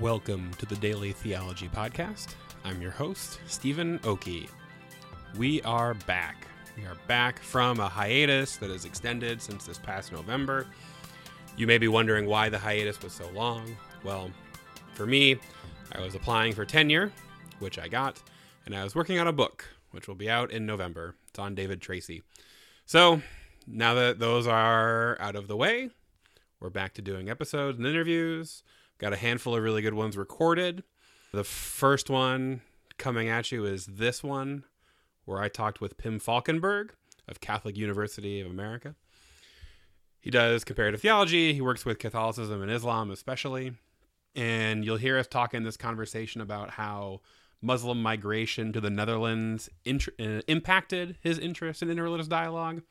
[0.00, 2.36] Welcome to the Daily Theology Podcast.
[2.64, 4.48] I'm your host, Stephen Okey.
[5.36, 6.46] We are back.
[6.76, 10.68] We are back from a hiatus that has extended since this past November.
[11.56, 13.76] You may be wondering why the hiatus was so long.
[14.04, 14.30] Well,
[14.94, 15.40] for me,
[15.90, 17.10] I was applying for tenure,
[17.58, 18.22] which I got,
[18.66, 21.16] and I was working on a book, which will be out in November.
[21.30, 22.22] It's on David Tracy.
[22.86, 23.20] So,
[23.66, 25.90] now that those are out of the way,
[26.60, 28.62] we're back to doing episodes and interviews.
[28.98, 30.82] Got a handful of really good ones recorded.
[31.32, 32.62] The first one
[32.96, 34.64] coming at you is this one,
[35.24, 36.90] where I talked with Pim Valkenberg
[37.28, 38.96] of Catholic University of America.
[40.20, 43.74] He does comparative theology, he works with Catholicism and Islam, especially.
[44.34, 47.20] And you'll hear us talk in this conversation about how
[47.62, 52.82] Muslim migration to the Netherlands int- uh, impacted his interest in interreligious dialogue.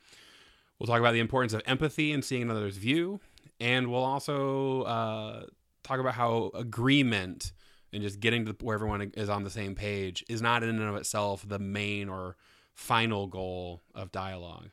[0.80, 3.20] We'll talk about the importance of empathy and seeing another's view.
[3.60, 5.46] And we'll also uh,
[5.88, 7.54] talk about how agreement
[7.94, 10.82] and just getting to where everyone is on the same page is not in and
[10.82, 12.36] of itself the main or
[12.74, 14.70] final goal of dialogue.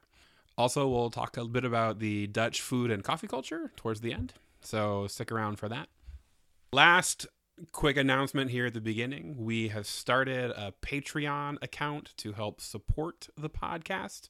[0.56, 4.34] Also, we'll talk a bit about the Dutch food and coffee culture towards the end.
[4.60, 5.88] So stick around for that.
[6.72, 7.26] Last
[7.72, 13.28] quick announcement here at the beginning we have started a Patreon account to help support
[13.36, 14.28] the podcast.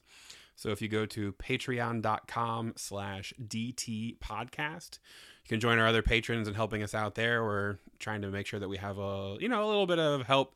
[0.55, 4.99] So if you go to patreon.com slash DT podcast,
[5.45, 7.43] you can join our other patrons and helping us out there.
[7.43, 10.23] We're trying to make sure that we have a, you know, a little bit of
[10.23, 10.55] help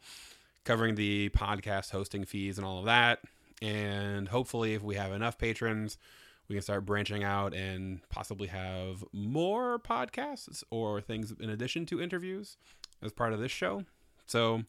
[0.63, 3.19] covering the podcast hosting fees and all of that.
[3.61, 5.99] And hopefully if we have enough patrons,
[6.47, 12.01] we can start branching out and possibly have more podcasts or things in addition to
[12.01, 12.57] interviews
[13.03, 13.83] as part of this show.
[14.25, 14.63] So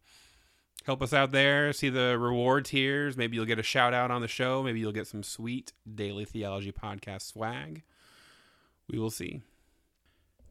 [0.84, 1.72] help us out there.
[1.72, 3.16] See the reward tiers.
[3.16, 4.62] Maybe you'll get a shout out on the show.
[4.62, 7.84] Maybe you'll get some sweet daily theology podcast swag.
[8.86, 9.40] We will see.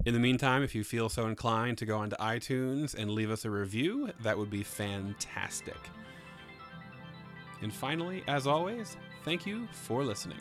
[0.05, 3.43] In the meantime, if you feel so inclined to go onto iTunes and leave us
[3.43, 5.75] a review, that would be fantastic.
[7.61, 8.95] And finally, as always,
[9.25, 10.39] thank you for listening.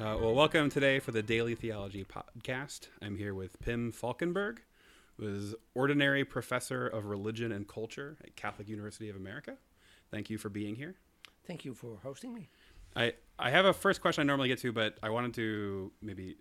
[0.00, 2.88] Uh, well, welcome today for the Daily Theology Podcast.
[3.00, 4.58] I'm here with Pim Valkenberg,
[5.16, 9.58] who is Ordinary Professor of Religion and Culture at Catholic University of America.
[10.10, 10.96] Thank you for being here.
[11.46, 12.48] Thank you for hosting me.
[12.96, 16.36] I, I have a first question I normally get to, but I wanted to maybe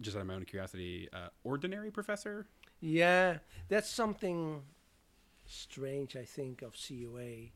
[0.00, 2.46] just out of my own curiosity, uh, ordinary professor?
[2.80, 3.38] Yeah,
[3.68, 4.62] that's something
[5.46, 7.50] strange, I think, of CUA.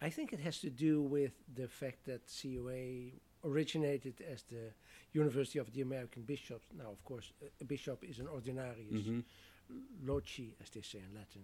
[0.00, 3.12] I think it has to do with the fact that CUA
[3.44, 4.72] originated as the
[5.12, 6.68] University of the American Bishops.
[6.76, 9.20] Now, of course, a bishop is an ordinarius, mm-hmm.
[10.04, 11.42] loci, as they say in Latin.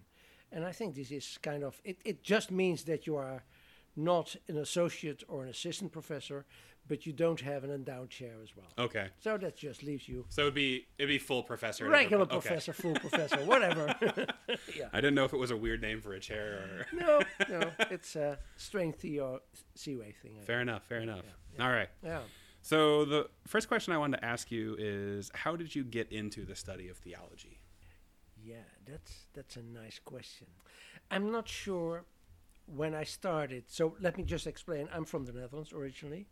[0.51, 3.43] And I think this is kind of, it, it just means that you are
[3.97, 6.47] not an associate or an assistant professor,
[6.89, 8.67] but you don't have an endowed chair as well.
[8.79, 9.09] Okay.
[9.21, 10.25] So that just leaves you.
[10.29, 11.89] So it'd be it'd be full professor.
[11.89, 12.33] Regular okay.
[12.33, 13.95] professor, full professor, whatever.
[14.77, 14.89] yeah.
[14.93, 16.99] I didn't know if it was a weird name for a chair or.
[16.99, 19.41] no, no, it's a strength Theo
[19.75, 20.33] Seaway thing.
[20.45, 20.85] fair enough.
[20.85, 21.23] Fair enough.
[21.25, 21.65] Yeah, yeah.
[21.65, 21.89] All right.
[22.03, 22.21] Yeah.
[22.63, 26.45] So the first question I wanted to ask you is, how did you get into
[26.45, 27.61] the study of theology?
[28.45, 30.49] Yeah, that's that's a nice question.
[31.11, 32.05] I'm not sure
[32.67, 33.65] when I started.
[33.69, 34.89] So let me just explain.
[34.93, 36.29] I'm from the Netherlands originally.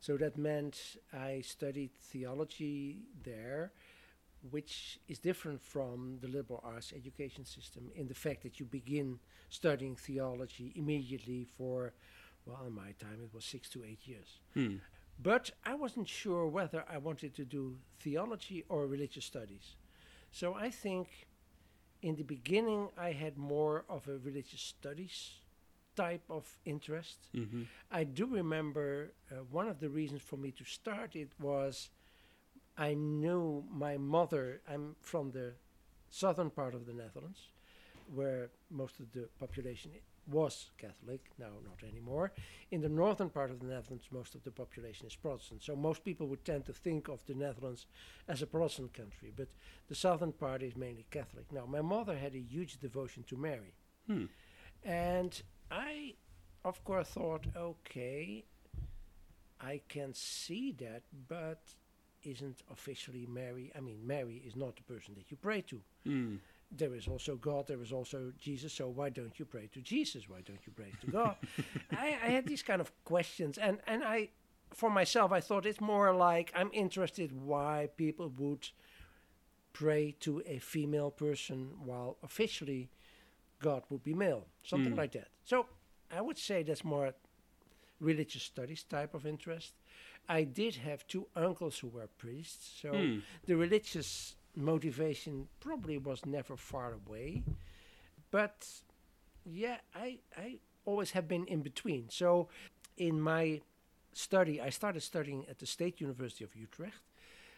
[0.00, 3.72] So that meant I studied theology there,
[4.50, 9.18] which is different from the liberal arts education system in the fact that you begin
[9.50, 11.92] studying theology immediately for,
[12.46, 14.40] well, in my time it was six to eight years.
[14.54, 14.76] Hmm.
[15.22, 19.76] But I wasn't sure whether I wanted to do theology or religious studies.
[20.32, 21.26] So I think
[22.00, 25.39] in the beginning I had more of a religious studies
[26.00, 27.18] type of interest.
[27.34, 27.62] Mm-hmm.
[27.90, 31.90] I do remember uh, one of the reasons for me to start it was
[32.76, 35.48] I knew my mother, I'm from the
[36.10, 37.40] southern part of the Netherlands,
[38.14, 39.90] where most of the population
[40.26, 42.32] was Catholic, now not anymore.
[42.70, 45.62] In the northern part of the Netherlands, most of the population is Protestant.
[45.62, 47.86] So most people would tend to think of the Netherlands
[48.28, 49.48] as a Protestant country, but
[49.88, 51.46] the southern part is mainly Catholic.
[51.52, 53.74] Now, my mother had a huge devotion to Mary.
[54.06, 54.26] Hmm.
[54.84, 56.14] And I,
[56.64, 58.44] of course, thought, okay,
[59.60, 61.60] I can see that, but
[62.24, 63.72] isn't officially Mary.
[63.76, 65.80] I mean, Mary is not the person that you pray to.
[66.06, 66.38] Mm.
[66.76, 70.28] There is also God, there is also Jesus, so why don't you pray to Jesus?
[70.28, 71.36] Why don't you pray to God?
[71.92, 74.28] I, I had these kind of questions, and, and I,
[74.72, 78.68] for myself, I thought it's more like I'm interested why people would
[79.72, 82.90] pray to a female person while officially
[83.60, 84.98] God would be male, something mm.
[84.98, 85.28] like that.
[85.44, 85.66] So
[86.10, 87.14] I would say that's more
[88.00, 89.74] religious studies type of interest.
[90.28, 93.18] I did have two uncles who were priests, so Hmm.
[93.46, 97.42] the religious motivation probably was never far away.
[98.30, 98.66] But
[99.44, 102.08] yeah, I, I always have been in between.
[102.10, 102.48] So
[102.96, 103.60] in my
[104.12, 107.02] study, I started studying at the State University of Utrecht,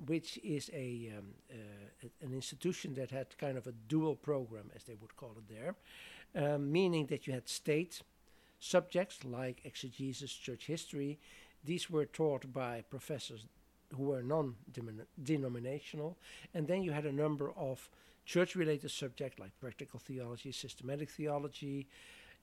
[0.07, 4.85] which is a, um, uh, an institution that had kind of a dual program, as
[4.85, 5.75] they would call it there,
[6.35, 8.03] um, meaning that you had state
[8.59, 11.19] subjects like exegesis, church history.
[11.65, 13.47] These were taught by professors
[13.97, 14.55] who were non
[15.23, 16.17] denominational.
[16.55, 17.89] And then you had a number of
[18.25, 21.89] church related subjects like practical theology, systematic theology.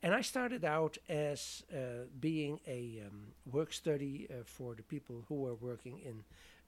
[0.02, 5.24] And I started out as uh, being a um, work study uh, for the people
[5.28, 6.24] who were working in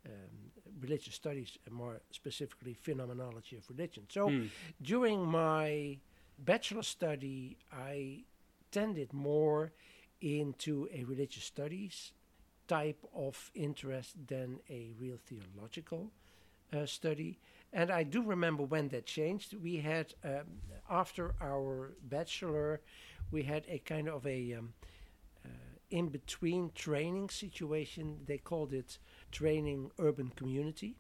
[0.05, 0.51] um,
[0.81, 4.03] religious studies, uh, more specifically phenomenology of religion.
[4.09, 4.47] So Hmm.
[4.81, 5.97] during my
[6.39, 8.23] bachelor study, I
[8.71, 9.71] tended more
[10.21, 12.11] into a religious studies
[12.67, 16.11] type of interest than a real theological
[16.73, 17.39] uh, study.
[17.73, 19.53] And I do remember when that changed.
[19.61, 22.81] We had, um, after our bachelor,
[23.31, 24.73] we had a kind of a um,
[25.45, 25.49] uh,
[25.89, 28.19] in between training situation.
[28.25, 28.97] They called it
[29.31, 30.95] training urban community.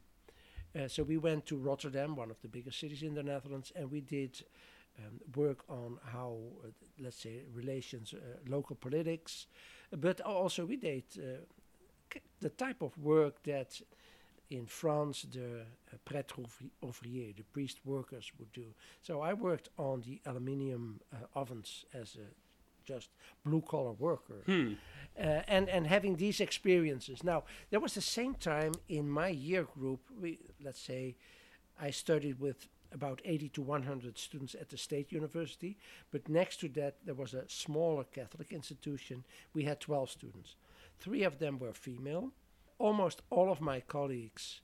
[0.73, 3.91] Uh, so we went to Rotterdam, one of the biggest cities in the Netherlands, and
[3.91, 4.41] we did
[4.97, 6.67] um, work on how, uh,
[6.99, 9.47] let's say, relations, uh, local politics,
[9.91, 13.81] but also we did uh, the type of work that
[14.51, 18.65] in France the uh, prêtre ouvri- ouvrier, the priest workers, would do.
[19.01, 22.27] So I worked on the aluminium uh, ovens as a
[22.83, 23.09] just
[23.45, 24.73] blue collar worker Hmm.
[25.17, 27.23] uh, and and having these experiences.
[27.23, 29.99] Now there was the same time in my year group.
[30.21, 31.15] We let's say
[31.87, 35.77] I studied with about 80 to 100 students at the state university,
[36.11, 39.23] but next to that there was a smaller Catholic institution.
[39.53, 40.55] We had 12 students.
[40.99, 42.31] Three of them were female.
[42.81, 44.61] Almost all of my colleagues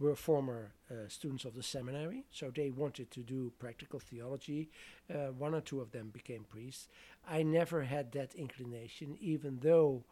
[0.00, 4.70] were former uh, students of the seminary, so they wanted to do practical theology.
[5.08, 6.88] Uh, one or two of them became priests.
[7.28, 10.02] I never had that inclination, even though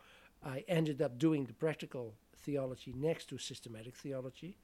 [0.40, 4.56] I ended up doing the practical theology next to systematic theology.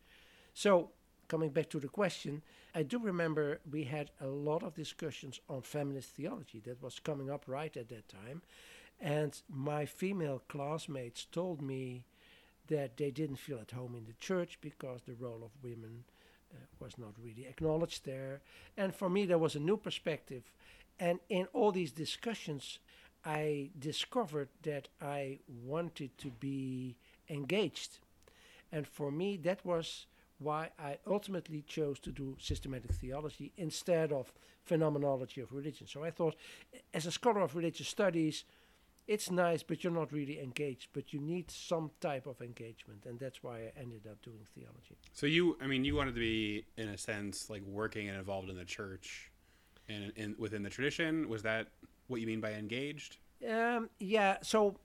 [0.52, 0.91] So,
[1.26, 2.43] coming back to the question,
[2.76, 7.29] I do remember we had a lot of discussions on feminist theology that was coming
[7.29, 8.43] up right at that time.
[9.00, 12.05] And my female classmates told me
[12.69, 16.05] that they didn't feel at home in the church because the role of women
[16.53, 18.41] uh, was not really acknowledged there.
[18.77, 20.45] And for me, there was a new perspective.
[20.99, 22.79] And in all these discussions,
[23.25, 26.97] I discovered that I wanted to be
[27.29, 27.99] engaged.
[28.71, 30.07] And for me, that was
[30.39, 34.33] why I ultimately chose to do systematic theology instead of
[34.65, 35.87] phenomenology of religion.
[35.87, 36.35] So I thought,
[36.93, 38.45] as a scholar of religious studies,
[39.06, 40.89] it's nice, but you're not really engaged.
[40.93, 44.97] But you need some type of engagement, and that's why I ended up doing theology.
[45.12, 48.49] So you, I mean, you wanted to be, in a sense, like working and involved
[48.51, 49.31] in the church,
[49.89, 51.29] and in, within the tradition.
[51.29, 51.69] Was that
[52.09, 53.19] what you mean by engaged?
[53.49, 54.79] Um, yeah, so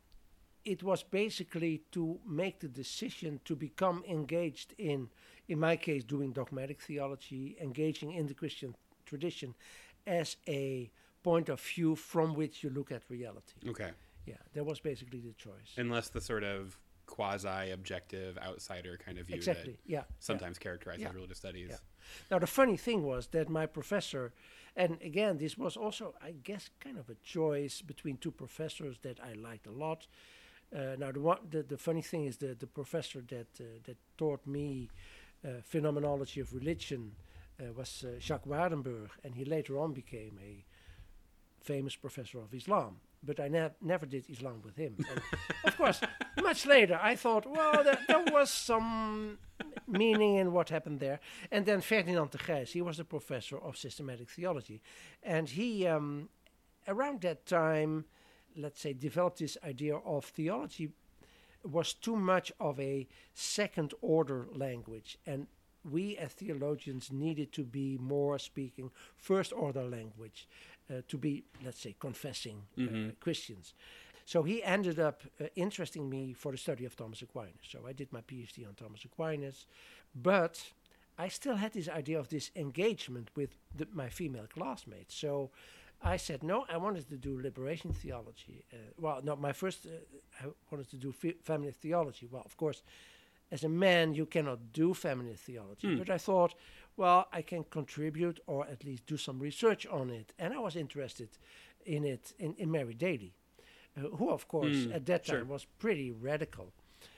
[0.65, 5.09] it was basically to make the decision to become engaged in,
[5.47, 9.55] in my case, doing dogmatic theology, engaging in the Christian tradition
[10.05, 10.91] as a
[11.23, 13.53] point of view from which you look at reality.
[13.67, 13.91] Okay.
[14.25, 15.73] Yeah, that was basically the choice.
[15.77, 19.73] Unless the sort of quasi-objective outsider kind of view exactly.
[19.73, 19.99] that Yeah.
[19.99, 20.03] yeah.
[20.19, 21.11] sometimes characterizes Yeah.
[21.13, 21.69] religious studies.
[21.71, 21.77] Yeah.
[22.29, 24.31] Now the funny thing was that my professor,
[24.75, 29.19] and again this was also I guess kind of a choice between two professors that
[29.19, 30.07] I liked a lot.
[30.71, 33.97] Uh, now the, one, the the funny thing is that the professor that uh, that
[34.17, 34.89] taught me
[35.43, 37.15] uh, phenomenology of religion
[37.59, 40.63] uh, was uh, Jacques Waardenburg, and he later on became a
[41.63, 42.99] famous professor of Islam.
[43.23, 44.97] But I ne- never did Islam with him.
[45.65, 45.99] Of course,
[46.41, 49.37] much later, I thought, well, there, there was some
[49.87, 51.19] meaning in what happened there.
[51.51, 54.81] And then Ferdinand de Grijs, he was a professor of systematic theology.
[55.21, 56.29] And he, um,
[56.87, 58.05] around that time,
[58.55, 60.91] let's say, developed this idea of theology
[61.63, 65.17] was too much of a second order language.
[65.25, 65.47] And
[65.83, 70.47] we as theologians needed to be more speaking first order language
[70.89, 73.19] uh, to be, let's say, confessing uh, Mhm.
[73.19, 73.73] Christians.
[74.25, 77.65] So he ended up uh, interesting me for the study of Thomas Aquinas.
[77.67, 79.65] So I did my PhD on Thomas Aquinas,
[80.13, 80.73] but
[81.17, 85.15] I still had this idea of this engagement with the, my female classmates.
[85.15, 85.49] So
[86.01, 88.63] I said, no, I wanted to do liberation theology.
[88.71, 92.27] Uh, well, no, my first, uh, I wanted to do fe- feminist theology.
[92.31, 92.83] Well, of course,
[93.51, 95.87] as a man, you cannot do feminist theology.
[95.87, 95.97] Hmm.
[95.97, 96.53] But I thought,
[96.97, 100.33] well, I can contribute or at least do some research on it.
[100.37, 101.29] And I was interested
[101.85, 103.33] in it in, in Mary Daly.
[103.97, 106.71] uh, who, of course, Mm, at that time was pretty radical.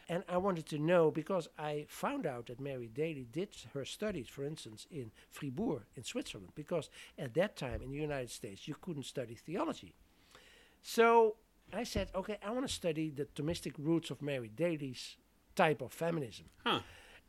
[0.08, 4.28] And I wanted to know because I found out that Mary Daly did her studies,
[4.30, 8.76] for instance, in Fribourg in Switzerland, because at that time in the United States you
[8.82, 9.94] couldn't study theology.
[10.82, 11.36] So
[11.74, 15.18] I said, okay, I want to study the Thomistic roots of Mary Daly's
[15.62, 16.48] type of feminism.
[16.66, 16.80] Huh.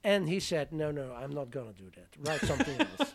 [0.02, 2.08] And he said, no, no, I'm not going to do that.
[2.26, 3.12] Write something else.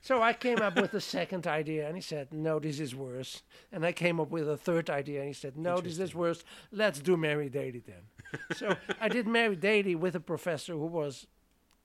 [0.00, 3.42] So I came up with a second idea, and he said, no, this is worse.
[3.72, 6.44] And I came up with a third idea, and he said, no, this is worse.
[6.70, 8.04] Let's do Mary Daly then.
[8.56, 11.26] so I did Mary Daly with a professor who was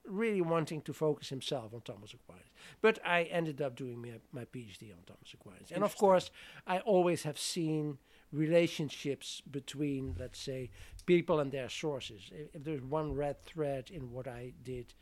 [0.06, 2.50] really wanting to focus himself on Thomas Aquinas.
[2.80, 5.72] But I ended up doing my, my PhD on Thomas Aquinas.
[5.72, 6.30] And of course,
[6.66, 7.98] I always have seen
[8.32, 10.70] relationships between, let's say,
[11.06, 12.30] people and their sources.
[12.32, 14.94] If, if there's one red thread in what I did,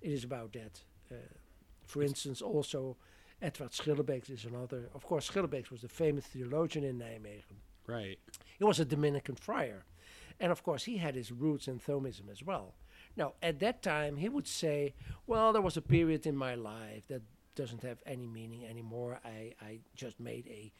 [0.00, 0.80] it is about that.
[1.10, 1.14] Uh,
[1.86, 2.96] for instance, also
[3.40, 4.88] Edward Schillebeeckx is another.
[4.94, 7.58] Of course, Schillebeeckx was the famous theologian in Nijmegen.
[7.86, 8.18] Right.
[8.58, 9.84] He was a Dominican friar.
[10.40, 12.74] And of course, he had his roots in Thomism as well.
[13.16, 14.94] Now, at that time, he would say,
[15.26, 17.22] Well, there was a period in my life that
[17.54, 19.20] doesn't have any meaning anymore.
[19.24, 20.72] I, I just made a,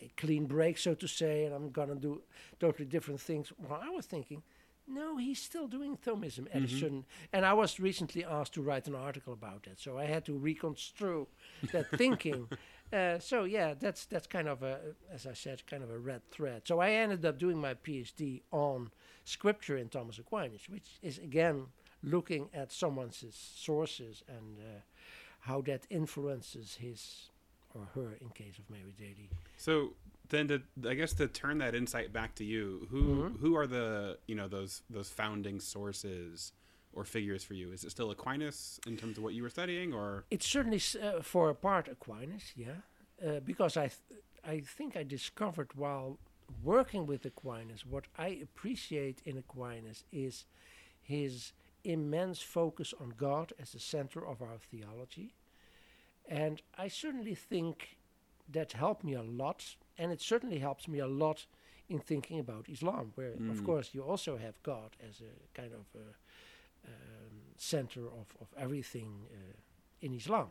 [0.00, 2.22] a clean break, so to say, and I'm going to do
[2.60, 3.52] totally different things.
[3.58, 4.42] Well, I was thinking,
[4.88, 7.04] no, he's still doing Thomism a certain.
[7.32, 10.32] And I was recently asked to write an article about that, so I had to
[10.32, 11.32] reconstruct
[11.72, 12.48] that thinking.
[12.92, 14.78] Uh, so yeah, that's that's kind of a,
[15.12, 16.62] as I said, kind of a red thread.
[16.66, 18.90] So I ended up doing my PhD on
[19.24, 21.66] scripture in Thomas Aquinas, which is again
[22.02, 24.80] looking at someone's sources and uh,
[25.40, 27.30] how that influences his
[27.76, 29.28] or her in case of Mary Daly.
[29.56, 29.92] So
[30.28, 33.36] then, to I guess to turn that insight back to you, who Mm-hmm.
[33.42, 36.52] who are the you know those those founding sources
[36.92, 37.72] or figures for you?
[37.72, 41.20] Is it still Aquinas in terms of what you were studying, or It's certainly uh,
[41.22, 42.80] for a part Aquinas, yeah,
[43.26, 46.18] uh, because I th- I think I discovered while
[46.62, 50.44] working with Aquinas what I appreciate in Aquinas is
[51.02, 51.52] his
[51.84, 55.34] immense focus on God as the center of our theology,
[56.28, 57.98] and I certainly think
[58.52, 61.46] that helped me a lot, and it certainly helps me a lot
[61.88, 63.64] in thinking about Islam, where of Mm.
[63.64, 66.08] course you also have God as a kind of a,
[66.88, 69.56] um, center of, of everything uh,
[70.00, 70.48] in Islam.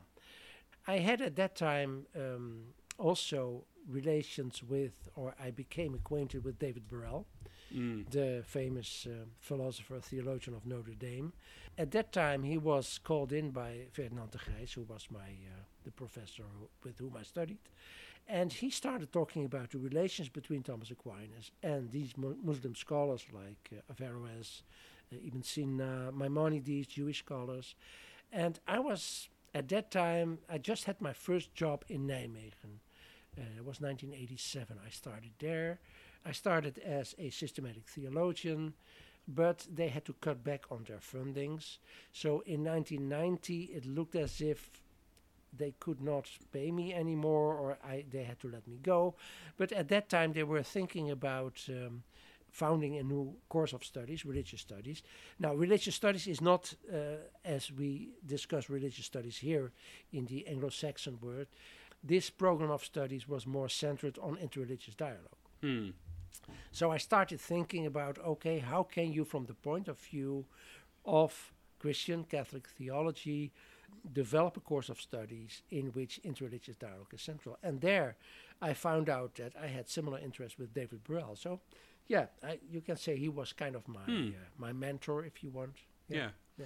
[0.87, 6.87] I had at that time um, also relations with, or I became acquainted with David
[6.87, 7.25] Burrell,
[7.73, 8.05] Mm.
[8.11, 11.33] the famous uh, philosopher, theologian of Notre Dame.
[11.77, 15.63] At that time, he was called in by Ferdinand de Grijs, who was my uh,
[15.83, 17.57] the professor who, with whom I studied,
[18.27, 23.25] and he started talking about the relations between Thomas Aquinas and these mu- Muslim scholars
[23.33, 24.63] like uh, Averroes,
[25.11, 27.75] uh, Ibn Sina, Maimonides, Jewish scholars,
[28.31, 32.79] and I was at that time I just had my first job in Nijmegen.
[33.37, 34.77] Uh, it was 1987.
[34.85, 35.79] I started there.
[36.25, 38.73] I started as a systematic theologian,
[39.27, 41.77] but they had to cut back on their fundings.
[42.11, 44.69] So in 1990, it looked as if
[45.57, 49.15] they could not pay me anymore, or I, they had to let me go.
[49.57, 52.03] But at that time, they were thinking about um,
[52.51, 55.01] founding a new course of studies, religious studies.
[55.39, 59.71] Now, religious studies is not uh, as we discuss religious studies here
[60.11, 61.47] in the Anglo-Saxon world.
[62.03, 65.41] This program of studies was more centered on interreligious dialogue.
[65.61, 65.89] Hmm.
[66.71, 70.45] So I started thinking about okay, how can you, from the point of view
[71.05, 73.51] of Christian Catholic theology,
[74.13, 77.57] develop a course of studies in which interreligious dialogue is central?
[77.63, 78.15] And there
[78.61, 81.35] I found out that I had similar interests with David Burrell.
[81.35, 81.59] So,
[82.07, 84.29] yeah, I, you can say he was kind of my Hmm.
[84.29, 85.75] uh, my mentor, if you want.
[86.07, 86.29] Yeah.
[86.57, 86.65] yeah.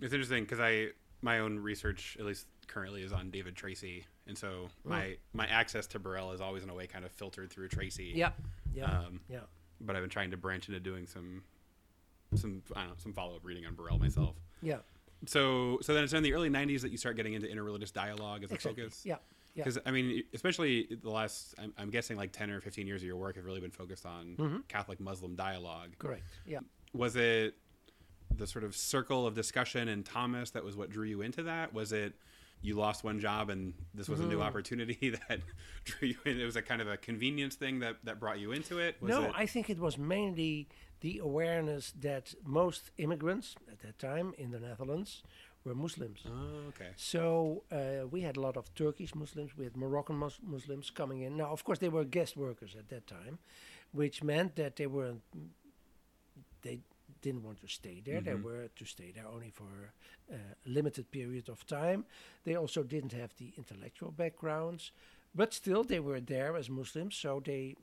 [0.00, 4.38] It's interesting because I my own research, at least currently, is on David Tracy, and
[4.38, 7.68] so my my access to Burrell is always in a way kind of filtered through
[7.68, 8.12] Tracy.
[8.14, 8.30] Yeah,
[8.78, 9.40] yeah, Um, yeah.
[9.80, 11.42] but I've been trying to branch into doing some
[12.34, 14.36] some I don't know some follow up reading on Burrell myself.
[14.62, 14.78] Yeah,
[15.26, 18.44] So so then it's in the early '90s that you start getting into interreligious dialogue
[18.44, 18.82] as a exactly.
[18.84, 19.02] focus.
[19.04, 19.16] Yeah,
[19.54, 19.64] yeah.
[19.64, 23.06] Because I mean, especially the last, I'm, I'm guessing like 10 or 15 years of
[23.06, 24.68] your work have really been focused on Mhm.
[24.68, 25.96] Catholic Muslim dialogue.
[25.98, 26.22] correct.
[26.46, 26.60] Yeah.
[26.92, 27.54] Was it
[28.36, 31.72] the sort of circle of discussion in Thomas that was what drew you into that?
[31.72, 32.14] Was it
[32.60, 34.42] you lost one job and this was a new Mhm.
[34.48, 35.40] opportunity that
[35.84, 36.40] drew you in?
[36.40, 38.96] It was a kind of a convenience thing that, that brought you into it?
[39.00, 40.68] Was no, it, I think it was mainly
[41.00, 45.22] the awareness that most immigrants at that time in the Netherlands
[45.64, 46.20] were Muslims.
[46.26, 46.90] Oh, okay.
[46.96, 51.20] So uh, we had a lot of Turkish Muslims, we had Moroccan mus- Muslims coming
[51.22, 51.36] in.
[51.36, 53.38] Now, of course, they were guest workers at that time,
[53.92, 55.14] which meant that they were
[56.62, 56.80] they
[57.20, 58.20] didn't want to stay there.
[58.20, 58.42] They Mhm.
[58.42, 59.92] were to stay there only for
[60.30, 62.04] uh, a limited period of time.
[62.44, 64.92] They also didn't have the intellectual backgrounds,
[65.34, 67.16] but still they were there as Muslims.
[67.16, 67.76] So they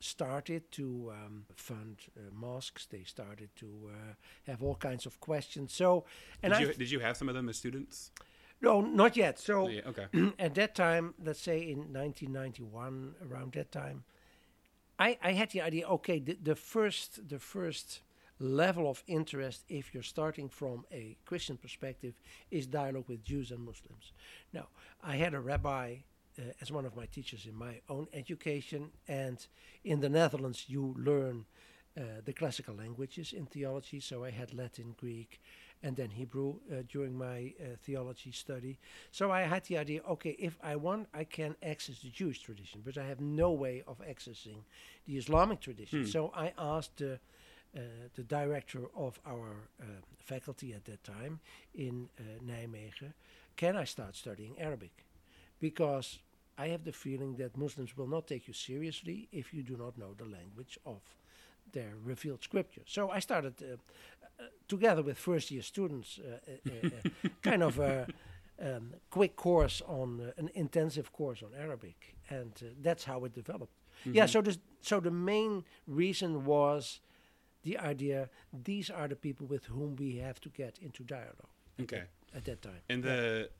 [0.00, 2.86] started to um, fund uh, mosques.
[2.86, 4.14] They started to uh,
[4.46, 5.72] have all kinds of questions.
[5.72, 6.04] So,
[6.42, 8.10] and Did you, did you have some of them as students?
[8.62, 9.38] no, not yet.
[9.38, 10.06] So Yeah, okay.
[10.38, 14.04] at that time, let's say in 1991, around that time,
[14.98, 15.86] I, I had the idea.
[15.88, 18.02] Okay, the, the first the first
[18.40, 22.14] level of interest, if you're starting from a Christian perspective,
[22.50, 24.12] is dialogue with Jews and Muslims.
[24.52, 24.68] Now,
[25.02, 25.96] I had a rabbi
[26.38, 29.46] uh, as one of my teachers in my own education, and
[29.84, 31.44] in the Netherlands, you learn
[31.98, 34.00] uh, the classical languages in theology.
[34.00, 35.40] So I had Latin, Greek,
[35.82, 38.78] and then Hebrew uh, during my uh, theology study.
[39.10, 42.82] So I had the idea okay, if I want, I can access the Jewish tradition,
[42.84, 44.62] but I have no way of accessing
[45.06, 46.04] the Islamic tradition.
[46.06, 47.16] So I asked the, uh,
[47.72, 49.84] the director of our uh,
[50.18, 51.40] faculty at that time
[51.74, 53.12] in uh, Nijmegen,
[53.56, 55.04] can I start studying Arabic?
[55.60, 56.18] Because
[56.58, 59.96] I have the feeling that Muslims will not take you seriously if you do not
[59.96, 61.00] know the language of
[61.72, 62.82] their revealed scripture.
[62.86, 63.76] So I started uh,
[64.38, 68.06] uh, together with first year students, uh, uh, uh, kind of a
[68.60, 73.34] um, quick course on uh, an intensive course on Arabic, and uh, that's how it
[73.34, 73.72] developed.
[74.04, 74.26] Yeah.
[74.26, 77.00] So the so the main reason was
[77.62, 78.28] the idea:
[78.64, 81.48] these are the people with whom we have to get into dialogue
[81.80, 82.04] Okay.
[82.34, 82.80] at that time.
[82.88, 83.50] And the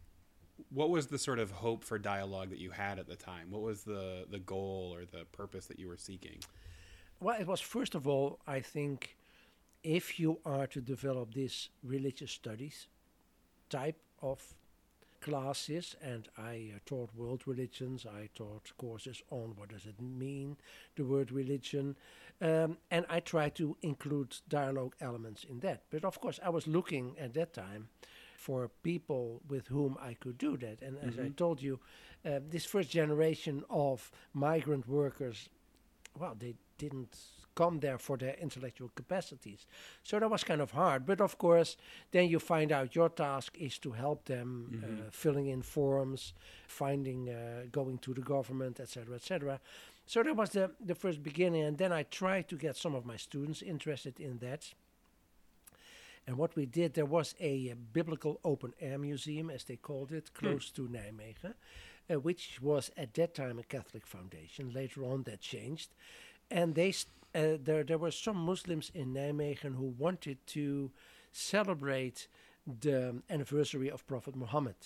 [0.69, 3.51] what was the sort of hope for dialogue that you had at the time?
[3.51, 6.39] What was the the goal or the purpose that you were seeking?
[7.21, 9.17] Well, it was first of all, I think,
[9.83, 12.89] if you are to develop this religious studies
[13.69, 14.55] type of
[15.21, 20.57] classes, and I uh, taught world religions, I taught courses on what does it mean,
[20.97, 21.97] the word religion,
[22.41, 25.83] um, and I tried to include dialogue elements in that.
[25.91, 27.89] But of course, I was looking at that time
[28.37, 30.81] for people with whom I could do that.
[30.81, 31.79] And as I told you,
[32.25, 35.51] uh, this first generation of migrant workers
[36.19, 37.17] well, they didn't
[37.55, 39.67] come there for their intellectual capacities.
[40.03, 41.07] So that was kind of hard.
[41.07, 41.77] But of course,
[42.11, 46.33] then you find out your task is to help them uh, filling in forms,
[46.67, 49.61] finding, uh, going to the government, etc., etc.
[50.07, 51.63] So that was the, the first beginning.
[51.63, 54.73] And then I tried to get some of my students interested in that.
[56.27, 60.13] And what we did, there was a, uh, biblical open air museum, as they called
[60.13, 61.55] it, close to Nijmegen,
[62.11, 64.73] uh, which was at that time a Catholic foundation.
[64.73, 65.91] Later on, that changed,
[66.51, 70.91] and they st- uh, there there were some Muslims in Nijmegen who wanted to
[71.33, 72.29] celebrate
[72.81, 74.77] the anniversary of Prophet Muhammad,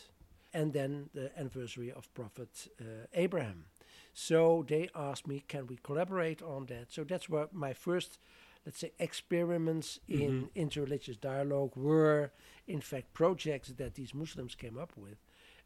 [0.53, 3.67] and then the anniversary of Prophet uh, Abraham.
[4.13, 6.93] So they asked me, can we collaborate on that?
[6.93, 8.19] So that's where my first,
[8.65, 12.31] let's say, experiments in interreligious dialogue were,
[12.67, 15.19] in fact, projects that these Muslims came up with.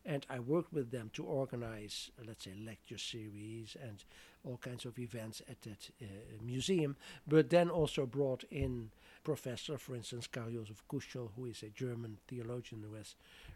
[0.04, 4.04] And I worked with them to organize, let's say, lecture series and
[4.44, 6.06] all kinds of events at that uh,
[6.42, 6.96] museum.
[7.26, 8.90] But then also brought in
[9.24, 13.14] professor, for instance, Karl Josef Kuschel, who is a German theologian who has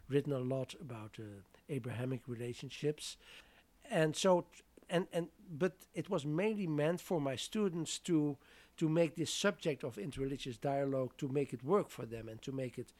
[0.09, 1.23] written a lot about uh,
[1.69, 3.17] Abrahamic relationships.
[3.89, 4.45] And so,
[4.89, 8.37] and, and but it was mainly meant for my students to
[8.75, 12.51] to make this subject of interreligious dialogue to make it work for them and to
[12.51, 12.91] make it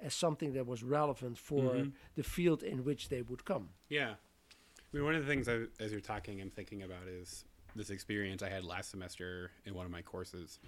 [0.00, 1.88] as something that was relevant for mm-hmm.
[2.14, 3.70] the field in which they would come.
[3.88, 4.10] Yeah.
[4.10, 7.90] I mean, one of the things I, as you're talking, I'm thinking about is this
[7.90, 10.58] experience I had last semester in one of my courses,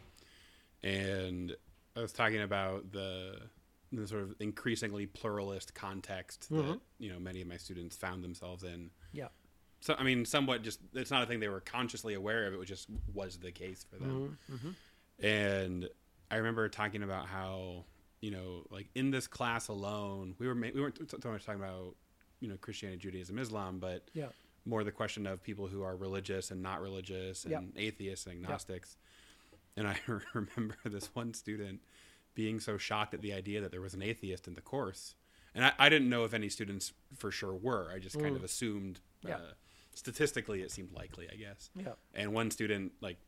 [0.83, 1.55] and
[1.97, 3.39] I was talking about the
[3.93, 6.75] the sort of increasingly pluralist context that mm-hmm.
[6.99, 8.91] you know many of my students found themselves in.
[9.13, 9.29] Yeah.
[9.81, 12.53] So I mean, somewhat just it's not a thing they were consciously aware of.
[12.53, 14.39] It was just was the case for them.
[14.53, 15.27] Mm-hmm.
[15.27, 15.89] And
[16.31, 17.85] I remember talking about how
[18.21, 21.61] you know, like in this class alone, we were ma- we weren't so much talking
[21.61, 21.95] about
[22.41, 24.29] you know Christianity, Judaism, Islam, but Yeah.
[24.65, 27.65] more the question of people who are religious and not religious and Yep.
[27.77, 28.97] atheists and agnostics.
[29.77, 29.99] And I
[30.35, 31.81] remember this one student
[32.35, 35.15] being so shocked at the idea that there was an atheist in the course.
[35.55, 37.91] And I, I didn't know if any students for sure were.
[37.93, 39.37] I just kind of assumed Yeah.
[39.37, 39.53] uh,
[39.95, 41.71] statistically it seemed likely, I guess.
[41.75, 41.93] Yeah.
[42.15, 43.19] And one student like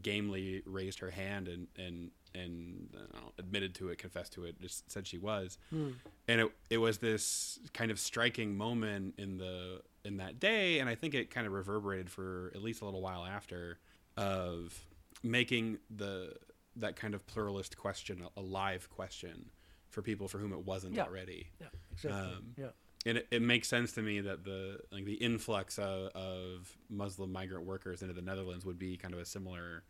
[0.00, 4.90] gamely raised her hand and and and know, admitted to it, confessed to it, just
[4.90, 5.58] said she was.
[5.70, 10.88] And it it was this kind of striking moment in the in that day, and
[10.88, 13.78] I think it kind of reverberated for at least a little while after
[14.16, 14.78] of
[15.22, 16.34] making the
[16.76, 19.50] that kind of pluralist question a, a live question
[19.90, 21.04] for people for whom it wasn't Yeah.
[21.04, 21.66] already Yeah.
[21.92, 22.20] Exactly.
[22.20, 22.66] Um, yeah.
[23.04, 27.30] and it, it makes sense to me that the like the influx of, of Muslim
[27.30, 29.84] migrant workers into the Netherlands would be kind of a similar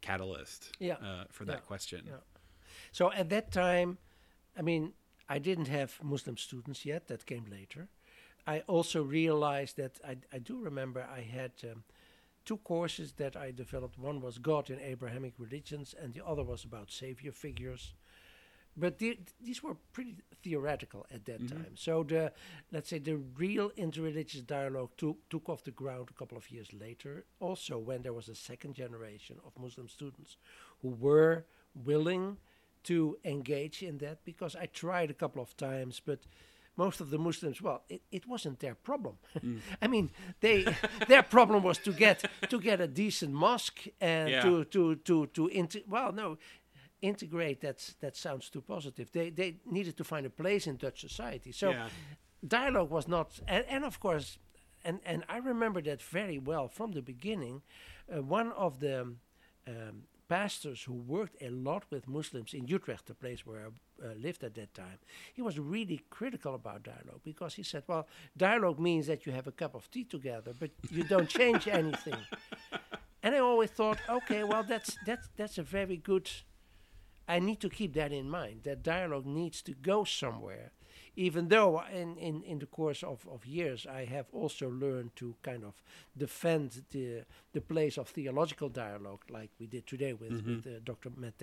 [0.00, 0.94] catalyst Yeah.
[0.96, 1.66] uh, for that Yeah.
[1.68, 2.04] question.
[2.06, 2.20] Yeah.
[2.92, 3.98] So at that time,
[4.56, 4.92] I mean,
[5.28, 7.06] I didn't have Muslim students yet.
[7.08, 7.88] That came later.
[8.46, 11.82] I also realized that I, I do remember I had um,
[12.44, 13.98] two courses that I developed.
[13.98, 17.94] One was God in Abrahamic religions, and the other was about savior figures.
[18.76, 21.50] But the, these were pretty theoretical at that Mhm.
[21.50, 21.76] time.
[21.76, 22.32] So the
[22.72, 26.72] let's say the real interreligious dialogue took took off the ground a couple of years
[26.72, 27.24] later.
[27.40, 30.36] Also, when there was a second generation of Muslim students
[30.82, 32.36] who were willing
[32.84, 36.20] to engage in that, because I tried a couple of times, but
[36.76, 39.16] most of the Muslims, well, it, it wasn't their problem.
[39.40, 39.60] Mm.
[39.82, 40.10] I mean,
[40.40, 40.64] they
[41.08, 44.42] their problem was to get to get a decent mosque and Yeah.
[44.42, 46.36] to to to to inter- well, no,
[47.02, 47.60] integrate.
[47.60, 49.10] That's that sounds too positive.
[49.12, 51.52] They they needed to find a place in Dutch society.
[51.52, 51.88] So yeah.
[52.46, 54.38] dialogue was not, and, and of course,
[54.84, 57.62] and and I remember that very well from the beginning.
[58.08, 59.00] Uh, one of the
[59.66, 64.14] um, pastors who worked a lot with Muslims in Utrecht, the place where I uh,
[64.14, 64.98] lived at that time,
[65.34, 68.06] he was really critical about dialogue because he said, "Well,
[68.36, 72.18] dialogue means that you have a cup of tea together, but you don't change anything."
[73.26, 76.30] And I always thought, okay, well, that's that's that's a very good.
[77.28, 78.62] I need to keep that in mind.
[78.64, 80.70] That dialogue needs to go somewhere,
[81.16, 85.34] even though in, in, in the course of, of years I have also learned to
[85.42, 85.82] kind of
[86.16, 90.46] defend the the place of theological dialogue, like we did today with, Mhm.
[90.46, 91.10] with uh, Dr.
[91.16, 91.42] Matt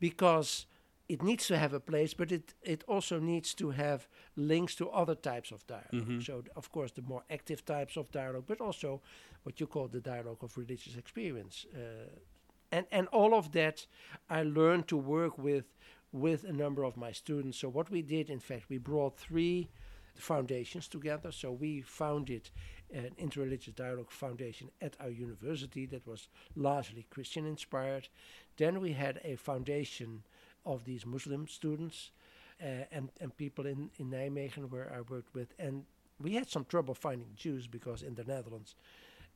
[0.00, 0.66] because
[1.08, 4.90] it needs to have a place, but it, it also needs to have links to
[4.90, 6.06] other types of dialogue.
[6.08, 6.22] Mhm.
[6.22, 9.00] So, th- of course, the more active types of dialogue, but also
[9.44, 11.66] what you call the dialogue of religious experience.
[11.74, 12.10] Uh,
[12.70, 13.86] and, and all of that
[14.28, 15.64] I learned to work with
[16.10, 17.58] with a number of my students.
[17.58, 19.68] So what we did, in fact, we brought three
[20.14, 21.30] foundations together.
[21.32, 22.50] So we founded
[22.92, 28.08] an interreligious dialogue foundation at our university that was largely Christian inspired.
[28.56, 30.22] Then we had a foundation
[30.64, 32.10] of these Muslim students
[32.62, 35.54] uh, and, and people in, in Nijmegen where I worked with.
[35.58, 35.84] And
[36.20, 38.74] we had some trouble finding Jews because in the Netherlands,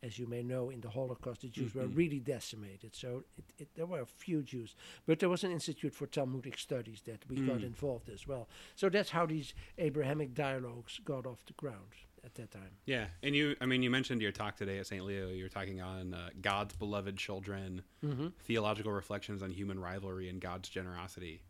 [0.03, 1.97] as you may know, in the Holocaust, the Jews were Mhm.
[1.97, 2.95] really decimated.
[2.97, 4.75] So it, it, there were a few Jews.
[5.07, 7.65] But there was an Institute for Talmudic Studies that we got Mm.
[7.67, 8.49] involved as well.
[8.75, 11.93] So that's how these Abrahamic dialogues got off the ground
[12.25, 12.79] at that time.
[12.85, 15.05] Yeah, and you, I mean, you mentioned your talk today at St.
[15.05, 15.29] Leo.
[15.29, 18.29] You were talking on uh, God's beloved children, Mm-hmm.
[18.41, 21.43] theological reflections on human rivalry and God's generosity.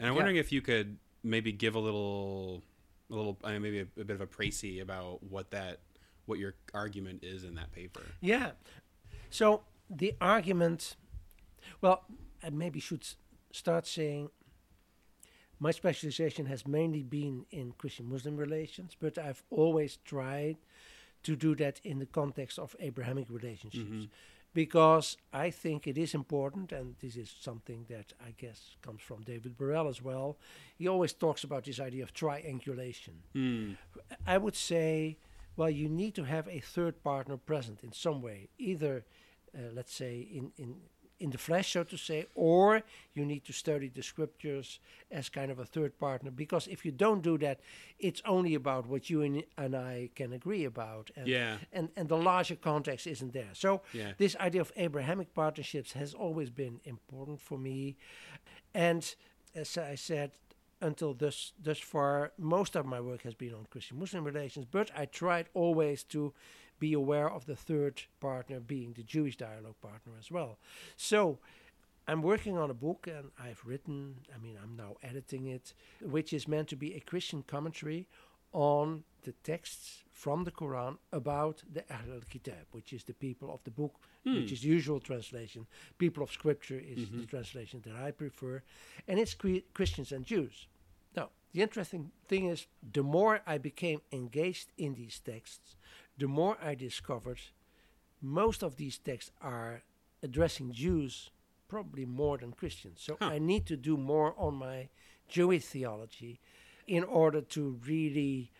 [0.00, 0.16] And I'm Yeah.
[0.18, 2.64] wondering if you could maybe give a little,
[3.10, 5.80] a little, uh, maybe a, a bit of a précis about what that,
[6.26, 8.02] what your argument is in that paper.
[8.20, 8.52] Yeah.
[9.30, 10.96] So the argument,
[11.80, 12.04] well,
[12.42, 13.06] I maybe should
[13.52, 14.30] start saying
[15.58, 20.56] my specialization has mainly been in Christian Muslim relations, but I've always tried
[21.22, 23.84] to do that in the context of Abrahamic relationships.
[23.84, 24.08] Mhm.
[24.54, 29.22] Because I think it is important, and this is something that I guess comes from
[29.22, 30.36] David Burrell as well.
[30.76, 33.22] He always talks about this idea of triangulation.
[33.32, 33.72] Hmm.
[34.26, 35.16] I would say,
[35.56, 39.04] well, you need to have a third partner present in some way, either,
[39.56, 40.74] uh, let's say, in, in
[41.20, 42.82] in the flesh, so to say, or
[43.14, 46.32] you need to study the scriptures as kind of a third partner.
[46.32, 47.60] Because if you don't do that,
[48.00, 51.58] it's only about what you and, and I can agree about, and, Yeah.
[51.72, 53.50] and and the larger context isn't there.
[53.52, 54.14] So Yeah.
[54.18, 57.96] this idea of Abrahamic partnerships has always been important for me.
[58.74, 59.14] And
[59.54, 60.32] as I said,
[60.82, 64.90] until this thus far, most of my work has been on Christian Muslim relations, but
[64.96, 66.34] I tried always to
[66.78, 70.58] be aware of the third partner being the Jewish dialogue partner as well.
[70.96, 71.38] So
[72.08, 76.32] I'm working on a book and I've written, I mean, I'm now editing it, which
[76.32, 78.08] is meant to be a Christian commentary
[78.52, 83.62] on the texts from the Quran about the Ahl al-Kitab, which is the people of
[83.64, 84.54] the book, which Hmm.
[84.54, 85.66] is the usual translation.
[85.98, 87.28] People of Scripture is the Mhm.
[87.28, 88.62] translation that I prefer,
[89.08, 90.66] and it's cre- Christians and Jews.
[91.16, 95.76] Now, the interesting thing is, the more I became engaged in these texts,
[96.18, 97.40] the more I discovered
[98.20, 99.82] most of these texts are
[100.22, 101.30] addressing Jews
[101.68, 103.00] probably more than Christians.
[103.02, 103.30] So Huh.
[103.30, 104.88] I need to do more on my
[105.28, 106.38] Jewish theology
[106.86, 108.50] in order to really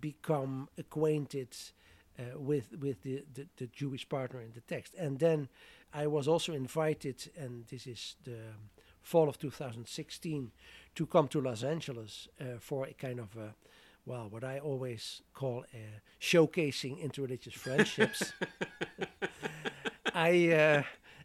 [0.00, 1.56] become acquainted
[2.18, 4.94] uh, with with the, the, the Jewish partner in the text.
[4.98, 5.48] And then
[5.92, 8.38] I was also invited, and this is the
[9.00, 10.50] fall of 2016,
[10.94, 13.54] to come to Los Angeles uh, for a kind of a
[14.04, 18.32] well, what I always call uh, showcasing interreligious friendships.
[20.14, 20.82] I uh,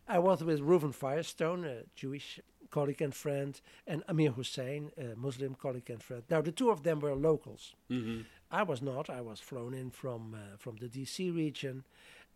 [0.07, 2.39] I was with Reuven Firestone, a Jewish
[2.77, 3.53] colleague and friend,
[3.91, 6.23] and Amir Hussain, a Muslim colleague and friend.
[6.29, 7.63] Now the two of them were locals.
[7.89, 8.21] hmm
[8.61, 9.09] I was not.
[9.09, 11.75] I was flown in from uh, from the DC region,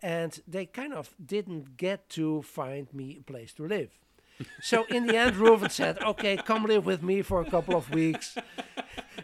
[0.01, 3.91] and they kind of didn't get to find me a place to live.
[4.71, 7.85] so in the end, Reuven said, "Okay, come live with me for a couple of
[8.01, 8.37] weeks."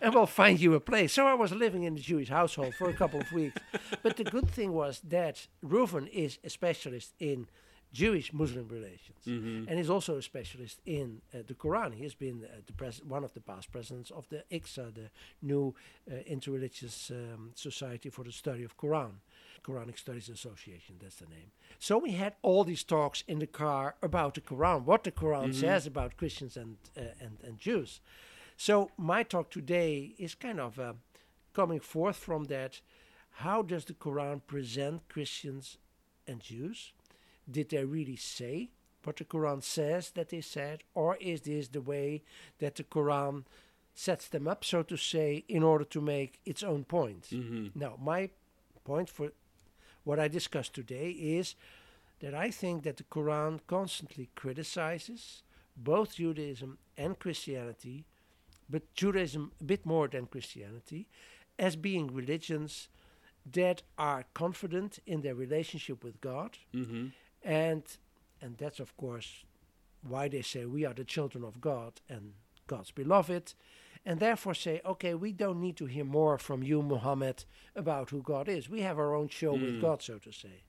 [0.01, 1.13] and we'll find you a place.
[1.13, 3.57] So I was living in the Jewish household for a couple of weeks.
[4.03, 7.47] But the good thing was that Reuven is a specialist in
[7.93, 9.69] Jewish Muslim relations, Mm-hmm.
[9.69, 11.93] and he's also a specialist in uh, the Quran.
[11.93, 15.09] He has been uh, the pres- one of the past presidents of the IQSA, the
[15.41, 15.75] new
[16.11, 19.11] uh, interreligious um, society for the study of Quran,
[19.63, 20.95] Quranic Studies Association.
[21.01, 21.51] That's the name.
[21.79, 25.53] So we had all these talks in the car about the Quran, what the Quran
[25.53, 28.01] says about Christians and uh, and and Jews.
[28.57, 30.93] So my talk today is kind of uh,
[31.53, 32.81] coming forth from that.
[33.37, 35.77] How does the Quran present Christians
[36.27, 36.93] and Jews?
[37.49, 38.69] Did they really say
[39.03, 42.23] what the Quran says that they said, or is this the way
[42.59, 43.43] that the Quran
[43.93, 47.27] sets them up, so to say, in order to make its own point?
[47.31, 47.79] Mm-hmm.
[47.79, 48.29] Now, my
[48.85, 49.31] point for
[50.03, 51.55] what I discussed today is
[52.19, 55.43] that I think that the Quran constantly criticizes
[55.75, 58.05] both Judaism and Christianity,
[58.69, 61.07] but Judaism a bit more than Christianity,
[61.59, 62.87] as being religions
[63.51, 67.07] that are confident in their relationship with God, Mm-hmm.
[67.43, 67.83] And
[68.41, 69.43] and that's of course
[70.01, 72.33] why they say we are the children of God and
[72.67, 73.53] God's beloved,
[74.05, 78.21] and therefore say, okay, we don't need to hear more from you, Muhammad, about who
[78.21, 78.69] God is.
[78.69, 79.81] We have our own show with Mm.
[79.81, 80.63] God, so to say.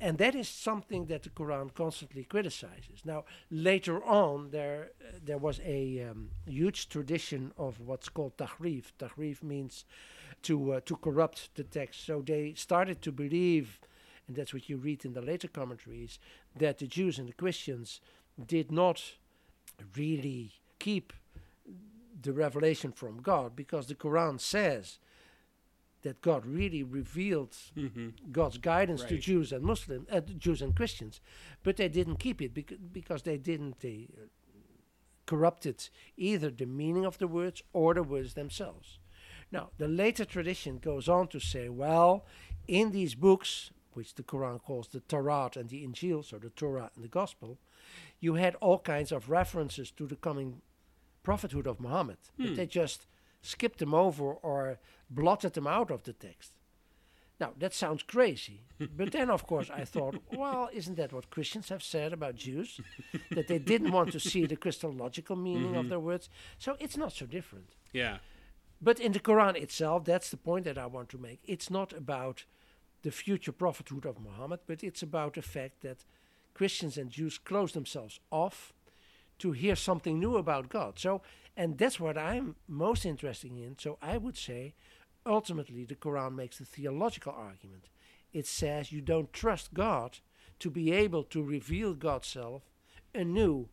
[0.00, 3.04] And that is something that the Quran constantly criticizes.
[3.04, 8.92] Now, later on, there uh, there was a um, huge tradition of what's called tahrif.
[8.98, 9.84] Tahrif means
[10.42, 12.04] to uh, to corrupt the text.
[12.04, 13.78] So they started to believe,
[14.26, 16.18] and that's what you read in the later commentaries,
[16.56, 18.00] that the Jews and the Christians
[18.46, 19.02] did not
[19.96, 21.12] really keep
[22.22, 24.98] the revelation from God because the Quran says
[26.02, 28.08] that God really revealed Mm-hmm.
[28.30, 31.20] God's guidance to Jews and Muslims, uh, Jews and Christians,
[31.62, 33.80] but they didn't keep it bec- because they didn't.
[33.80, 34.26] They uh,
[35.26, 38.98] corrupted either the meaning of the words or the words themselves.
[39.50, 42.26] Now, the later tradition goes on to say, well,
[42.68, 46.90] in these books, which the Quran calls the Torah and the Injil, so the Torah
[46.94, 47.58] and the Gospel,
[48.20, 50.60] you had all kinds of references to the coming
[51.22, 52.44] prophethood of Muhammad, Hmm.
[52.46, 53.06] but they just
[53.42, 54.78] skipped them over or
[55.10, 56.52] blotted them out of the text.
[57.40, 58.60] Now, that sounds crazy.
[58.96, 62.80] but then, of course, I thought, well, isn't that what Christians have said about Jews?
[63.30, 65.88] that they didn't want to see the Christological meaning of Mhm.
[65.88, 66.30] their words.
[66.58, 67.74] So it's not so different.
[67.92, 68.18] Yeah.
[68.80, 71.40] But in the Quran itself, that's the point that I want to make.
[71.44, 72.44] It's not about
[73.04, 76.04] the future prophethood of Muhammad, but it's about the fact that
[76.54, 78.72] Christians and Jews close themselves off
[79.38, 80.98] to hear something new about God.
[80.98, 81.20] So,
[81.56, 83.76] and that's what I'm most interested in.
[83.78, 84.74] So I would say,
[85.26, 87.84] ultimately, the Quran makes a theological argument.
[88.32, 90.18] It says you don't trust God
[90.60, 92.62] to be able to reveal God's self
[93.14, 93.68] anew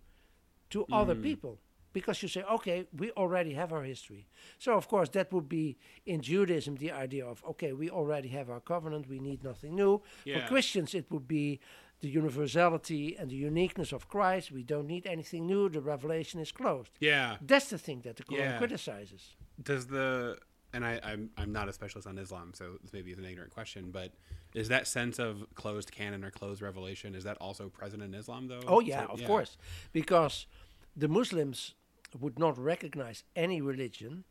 [0.72, 1.24] to other Mm.
[1.24, 1.60] people.
[1.93, 4.27] Because you say, okay, we already have our history.
[4.60, 8.49] So, of course, that would be in Judaism the idea of, okay, we already have
[8.49, 10.01] our covenant, we need nothing new.
[10.23, 10.41] Yeah.
[10.41, 11.60] For Christians, it would be
[11.99, 14.51] the universality and the uniqueness of Christ.
[14.51, 16.91] We don't need anything new, the revelation is closed.
[16.99, 17.38] Yeah.
[17.41, 18.58] That's the thing that the Quran Yeah.
[18.58, 19.36] criticizes.
[19.62, 20.38] Does the
[20.73, 23.51] and I, I'm I'm not a specialist on Islam, so this maybe is an ignorant
[23.51, 24.13] question, but
[24.56, 28.47] is that sense of closed canon or closed revelation is that also present in Islam
[28.47, 28.62] though?
[28.67, 29.58] Oh, yeah, So- of course.
[29.91, 30.47] Because
[30.95, 31.75] the Muslims
[32.19, 34.24] would not recognize any religion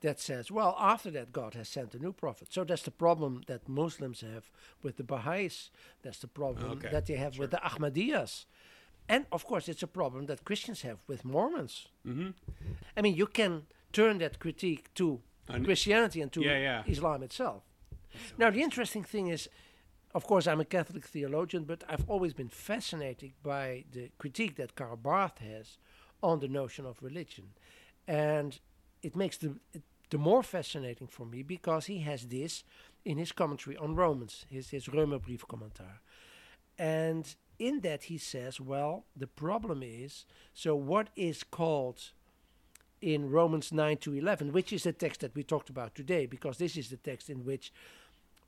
[0.00, 2.48] that says, well, after that, God has sent a new prophet.
[2.52, 4.50] So that's the problem that Muslims have
[4.82, 5.70] with the Baha'is.
[6.02, 8.44] That's the problem Okay, that they have with the Ahmadiyyas.
[9.08, 11.86] And of course, it's a problem that Christians have with Mormons.
[12.06, 12.30] Mm-hmm.
[12.96, 16.82] I mean, you can turn that critique to Un- Christianity and to Yeah, yeah.
[16.86, 17.62] Islam itself.
[18.36, 19.48] Now, the interesting thing is,
[20.14, 24.74] of course, I'm a Catholic theologian, but I've always been fascinated by the critique that
[24.74, 25.78] Karl Barth has
[26.22, 27.44] on the notion of religion.
[28.06, 28.58] And
[29.02, 29.54] it makes the,
[30.10, 32.64] the more fascinating for me because he has this
[33.04, 36.00] in his commentary on Romans, his, his Römerbrief commentaar.
[36.78, 42.12] And in that he says, well, the problem is so what is called
[43.00, 46.58] in Romans 9 to 11, which is the text that we talked about today, because
[46.58, 47.72] this is the text in which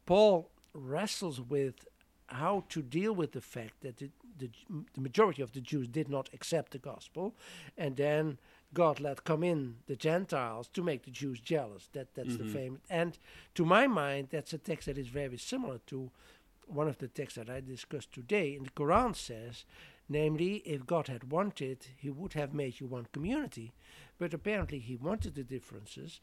[0.06, 1.86] Paul wrestles with
[2.26, 4.50] how to deal with the fact that the, the,
[4.94, 7.34] the majority of the Jews did not accept the gospel,
[7.76, 8.38] and then
[8.74, 11.88] God let come in the Gentiles to make the Jews jealous.
[11.92, 12.52] That that's the Mhm.
[12.52, 12.80] famous.
[12.90, 13.18] And
[13.54, 16.10] to my mind, that's a text that is very similar to
[16.66, 18.54] one of the texts that I discussed today.
[18.54, 19.64] In the Quran says,
[20.08, 23.72] namely, if God had wanted, He would have made you one community,
[24.18, 26.20] but apparently He wanted the differences.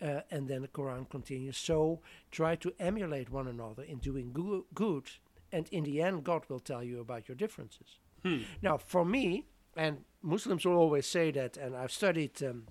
[0.00, 2.00] Uh, and then the Quran continues, so
[2.30, 5.10] try to emulate one another in doing goo- good,
[5.52, 7.98] and in the end, God will tell you about your differences.
[8.22, 8.42] Hmm.
[8.62, 9.44] Now, for me,
[9.76, 12.66] and Muslims will always say that, and I've studied um,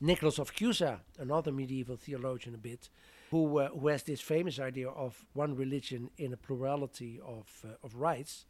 [0.00, 2.90] Nicholas of Cusa, another medieval theologian, a bit,
[3.30, 7.74] who uh, who has this famous idea of one religion in a plurality of uh,
[7.86, 8.46] of rites,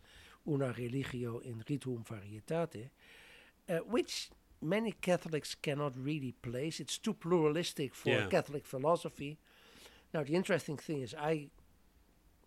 [0.47, 2.90] una religio in rituum varietate,
[3.69, 4.31] uh, which
[4.62, 6.81] many Catholics cannot really place.
[6.81, 8.27] It's too pluralistic for Yeah.
[8.29, 9.38] Catholic philosophy.
[10.12, 11.51] Now, the interesting thing is, I,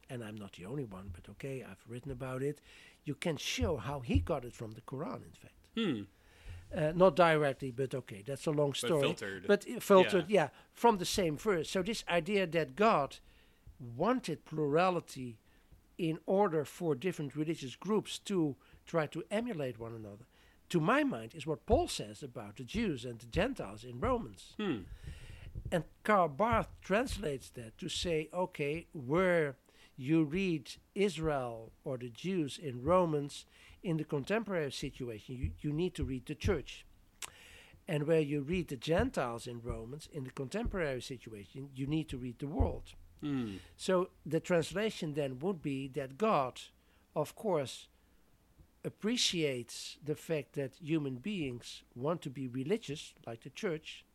[0.09, 2.59] and I'm not the only one, but okay, I've written about it.
[3.05, 5.69] You can show how he got it from the Quran, in fact.
[5.75, 6.01] Hmm.
[6.75, 9.09] Uh, not directly, but okay, that's a long story.
[9.09, 9.47] But filtered.
[9.47, 10.49] But filtered, yeah.
[10.73, 11.69] from the same verse.
[11.69, 13.17] So this idea that God
[13.95, 15.37] wanted plurality
[15.97, 20.25] in order for different religious groups to try to emulate one another,
[20.69, 24.53] to my mind, is what Paul says about the Jews and the Gentiles in Romans.
[24.57, 24.79] Hmm.
[25.71, 29.57] And Karl Barth translates that to say, okay, where
[29.97, 33.45] you read Israel or the Jews in Romans
[33.83, 36.85] in the contemporary situation, you, you need to read the church.
[37.87, 42.17] And where you read the Gentiles in Romans in the contemporary situation, you need to
[42.17, 42.93] read the world.
[43.21, 43.55] Hmm.
[43.75, 46.61] So the translation then would be that God,
[47.15, 47.87] of course,
[48.85, 54.05] appreciates the fact that human beings want to be religious, like the church,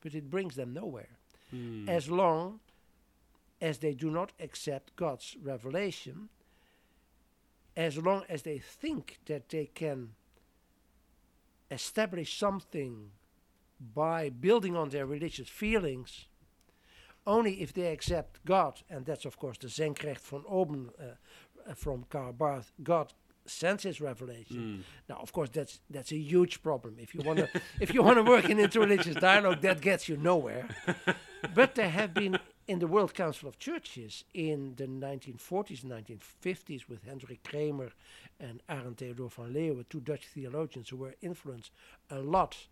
[0.00, 1.18] but it brings them nowhere.
[1.50, 1.88] Hmm.
[1.88, 2.60] As long
[3.60, 6.28] as they do not accept God's revelation,
[7.76, 10.10] as long as they think that they can
[11.70, 13.10] establish something
[13.94, 16.26] by building on their religious feelings,
[17.26, 22.04] only if they accept God, and that's of course the Senkrecht von oben uh, from
[22.08, 23.12] Karl Barth, God
[23.46, 24.56] sends his revelation.
[24.56, 24.80] Hmm.
[25.08, 26.96] Now, of course, that's that's a huge problem.
[26.98, 27.48] If you want to
[27.80, 30.68] if you want to work in interreligious dialogue, that gets you nowhere.
[31.54, 36.86] but there have been in the World Council of Churches in the 1940s and 1950s
[36.88, 37.92] with Hendrik Kraemer
[38.38, 41.72] and Arend Theodor van Leeuwen, two Dutch theologians who were influenced
[42.10, 42.66] a lot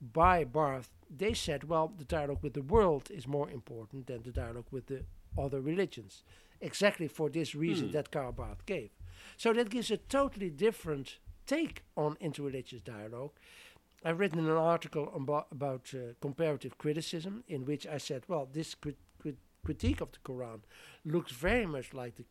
[0.00, 4.30] by Barth, they said, well, the dialogue with the world is more important than the
[4.30, 5.04] dialogue with the
[5.36, 6.22] other religions.
[6.60, 7.92] Exactly for this reason Hmm.
[7.92, 8.90] that Karl Barth gave.
[9.36, 13.32] So that gives a totally different take on interreligious dialogue.
[14.04, 18.74] I've written an article abo- about uh, comparative criticism in which I said, well, this
[18.74, 18.98] crit-
[19.64, 20.60] critique of the Quran
[21.04, 22.24] looks very much like the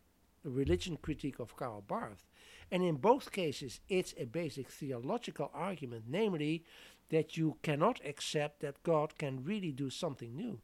[0.44, 2.26] religion critique of Karl Barth.
[2.70, 6.64] And in both cases, it's a basic theological argument, namely
[7.10, 10.60] that you cannot accept that God can really do something new,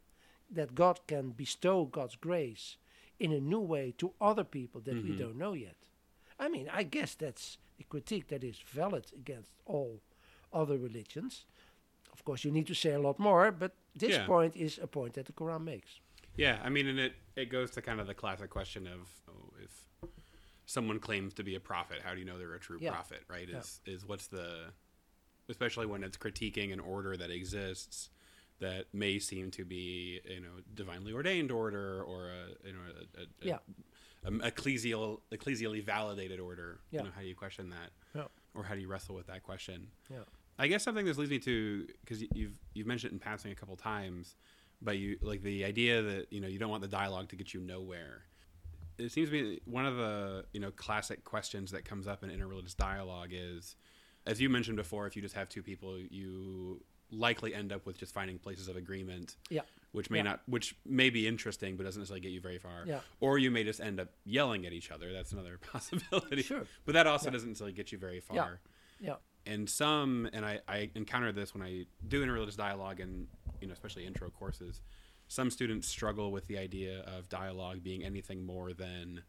[0.49, 2.77] that God can bestow God's grace
[3.19, 5.17] in a new way to other people that we Mhm.
[5.17, 5.75] don't know yet.
[6.39, 10.01] I mean, I guess that's a critique that is valid against all
[10.51, 11.45] other religions.
[12.11, 14.25] Of course, you need to say a lot more, but this Yeah.
[14.25, 15.99] point is a point that the Quran makes.
[16.37, 19.53] Yeah, I mean, and it it goes to kind of the classic question of oh,
[19.63, 20.09] if
[20.65, 22.91] someone claims to be a prophet, how do you know they're a true Yeah.
[22.91, 23.23] prophet?
[23.27, 23.47] Right?
[23.49, 23.59] Yeah.
[23.59, 24.71] Is is what's the
[25.49, 28.09] especially when it's critiquing an order that exists
[28.59, 32.79] that may seem to be you know divinely ordained order or a you know
[33.45, 33.59] a, a, a, a
[34.27, 36.79] um, ecclesial ecclesially validated order.
[36.91, 36.99] Yeah.
[37.01, 37.89] You know, how do you question that?
[38.15, 38.25] Yeah.
[38.53, 39.87] Or how do you wrestle with that question?
[40.09, 40.19] Yeah.
[40.59, 43.55] I guess something this leads me to because you've you've mentioned it in passing a
[43.55, 44.35] couple times,
[44.81, 47.53] but you like the idea that you know you don't want the dialogue to get
[47.53, 48.23] you nowhere.
[48.97, 52.29] It seems to me one of the you know classic questions that comes up in
[52.29, 53.75] interreligious dialogue is,
[54.25, 57.97] as you mentioned before, if you just have two people, you likely end up with
[57.97, 59.35] just finding places of agreement.
[59.49, 59.61] Yeah.
[59.91, 60.23] Which may Yeah.
[60.23, 62.85] not, which may be interesting, but doesn't necessarily get you very far.
[62.87, 63.01] Yeah.
[63.19, 65.11] Or you may just end up yelling at each other.
[65.11, 66.41] That's another possibility.
[66.43, 66.63] Sure.
[66.85, 67.31] But that also Yeah.
[67.33, 68.61] doesn't necessarily get you very far
[69.01, 69.07] Yeah.
[69.09, 69.15] Yeah.
[69.45, 73.27] And some and I, I encounter this when I do interreligious dialogue and
[73.59, 74.81] you know especially intro courses
[75.27, 79.21] some students struggle with the idea of dialogue being anything more than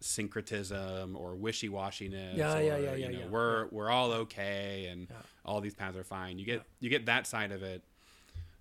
[0.00, 3.68] syncretism or wishy-washiness Yeah, or, yeah, yeah, you yeah, know, yeah, we're yeah.
[3.72, 5.16] we're all okay and Yeah.
[5.44, 7.82] all these paths are fine you get you get that side of it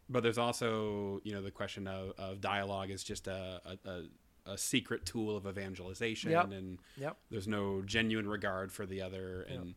[0.10, 4.02] but there's also you know the question of, of dialogue is just a, a,
[4.46, 6.51] a, secret tool of evangelization Yep.
[6.51, 7.18] and Yep.
[7.32, 9.76] there's no genuine regard for the other and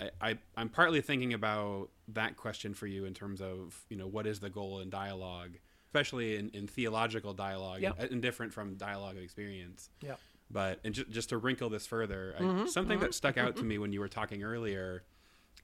[0.00, 4.06] I, I i'm partly thinking about that question for you in terms of you know
[4.06, 5.52] what is the goal in dialogue
[5.86, 7.96] especially in, in theological dialogue Yep.
[7.98, 10.14] and, and different from dialogue of experience Yeah.
[10.50, 13.62] but and ju- just to wrinkle this further I, Mhm, something that stuck out to
[13.70, 15.04] me when you were talking earlier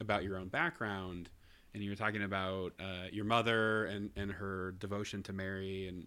[0.00, 1.30] about your own background
[1.74, 6.06] and you were talking about uh, your mother and, and her devotion to mary and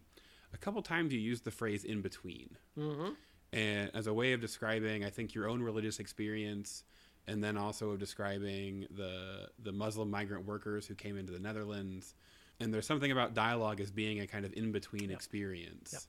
[0.54, 3.10] a couple times you used the phrase in between Mm-hmm.
[3.54, 6.84] and as a way of describing, I think your own religious experience,
[7.28, 12.14] and then also of describing the the Muslim migrant workers who came into the Netherlands.
[12.60, 15.16] And there's something about dialogue as being a kind of in between Yeah.
[15.16, 15.92] experience.
[15.94, 16.00] Yeah.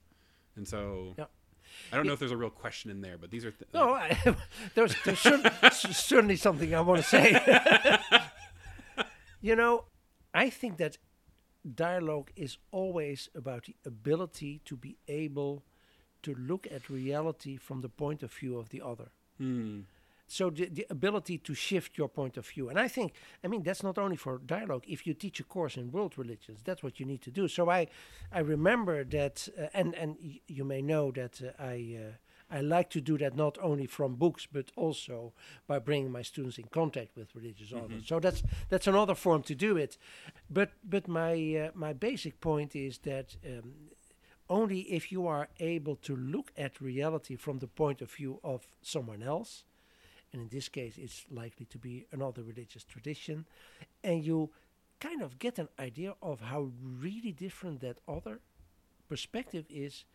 [0.57, 1.25] And so Yeah.
[1.91, 3.93] I don't know if there's a real question in there, but these are th- No,
[3.93, 4.15] I,
[4.75, 7.99] there's, there's cer- certainly something I want to say.
[9.41, 9.85] you know,
[10.33, 10.97] I think that
[11.75, 15.63] dialogue is always about the ability to be able
[16.23, 19.09] to look at reality from the point of view of the other.
[19.37, 19.81] Hmm.
[20.33, 22.69] So the, the ability to shift your point of view.
[22.69, 23.13] And I think,
[23.43, 24.83] I mean, that's not only for dialogue.
[24.87, 27.47] If you teach a course in world religions, that's what you need to do.
[27.47, 27.87] So I,
[28.31, 31.97] I remember that, uh, and and y- you may know that uh, I.
[31.99, 32.11] Uh,
[32.51, 35.33] I like to do that not only from books, but also
[35.65, 38.05] by bringing my students in contact with religious authors.
[38.05, 39.97] So that's that's another form to do it.
[40.49, 43.73] But but my uh, my basic point is that um,
[44.49, 48.67] only if you are able to look at reality from the point of view of
[48.81, 49.63] someone else,
[50.33, 53.45] and in this case it's likely to be another religious tradition,
[54.03, 54.49] and you
[54.99, 58.39] kind of get an idea of how really different that other
[59.09, 60.05] perspective is,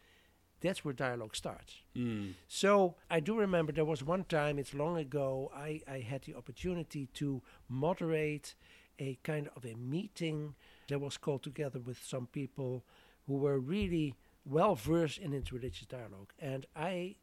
[0.61, 1.83] that's where dialogue starts.
[1.95, 2.31] Hmm.
[2.49, 6.35] So I do remember there was one time, it's long ago, I, I had the
[6.35, 8.55] opportunity to moderate
[8.99, 10.55] a kind of a meeting
[10.89, 12.85] that was called together with some people
[13.27, 14.15] who were really
[14.45, 16.33] well versed in interreligious dialogue.
[16.39, 17.17] And I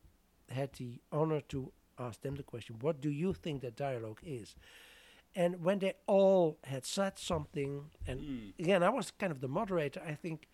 [0.49, 4.55] had the honor to ask them the question, what do you think that dialogue is?
[5.35, 8.49] And when they all had said something, and Hmm.
[8.61, 10.47] again, I was kind of the moderator, I think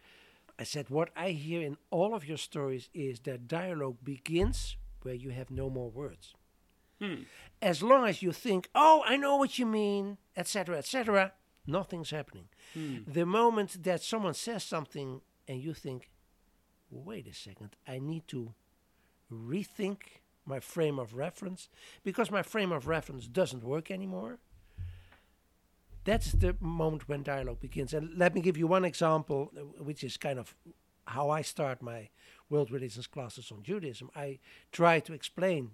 [0.60, 5.16] I said, What I hear in all of your stories is that dialogue begins where
[5.16, 6.34] you have no more words.
[7.00, 7.24] Hmm.
[7.62, 11.34] As long as you think, Oh, I know what you mean, etc., etc.,
[11.66, 12.50] nothing's happening.
[12.74, 12.98] Hmm.
[13.08, 16.10] The moment that someone says something and you think,
[16.92, 18.54] Wait a second, I need to
[19.32, 20.21] rethink
[20.52, 21.70] my frame of reference
[22.04, 24.38] because my frame of reference doesn't work anymore.
[26.04, 27.94] That's the moment when dialogue begins.
[27.94, 30.56] And let me give you one example, uh, which is kind of
[31.06, 32.10] how I start my
[32.50, 34.10] world religions classes on Judaism.
[34.16, 34.40] I
[34.72, 35.72] try to explain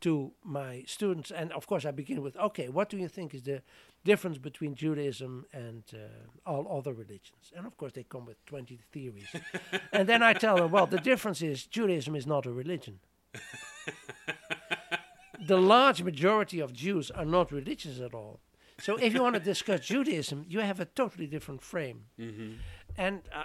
[0.00, 3.42] to my students, and of course, I begin with, okay, what do you think is
[3.42, 3.62] the
[4.04, 7.52] difference between Judaism and uh, all other religions?
[7.56, 9.28] And of course, they come with 20 theories.
[9.92, 13.00] and then I tell them, well, the difference is Judaism is not a religion.
[15.46, 18.40] the large majority of Jews are not religious at all.
[18.78, 22.04] So if you want to discuss Judaism, you have a totally different frame.
[22.18, 22.52] Mm-hmm.
[22.96, 23.44] And uh,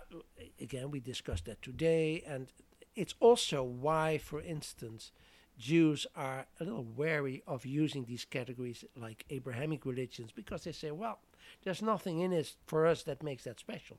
[0.60, 2.24] again, we discussed that today.
[2.28, 2.52] And
[2.96, 5.12] it's also why, for instance,
[5.58, 10.92] Jews are a little wary of using these categories like Abrahamic religions because they say,
[10.92, 11.20] well,
[11.64, 13.98] there's nothing in it for us that makes that special.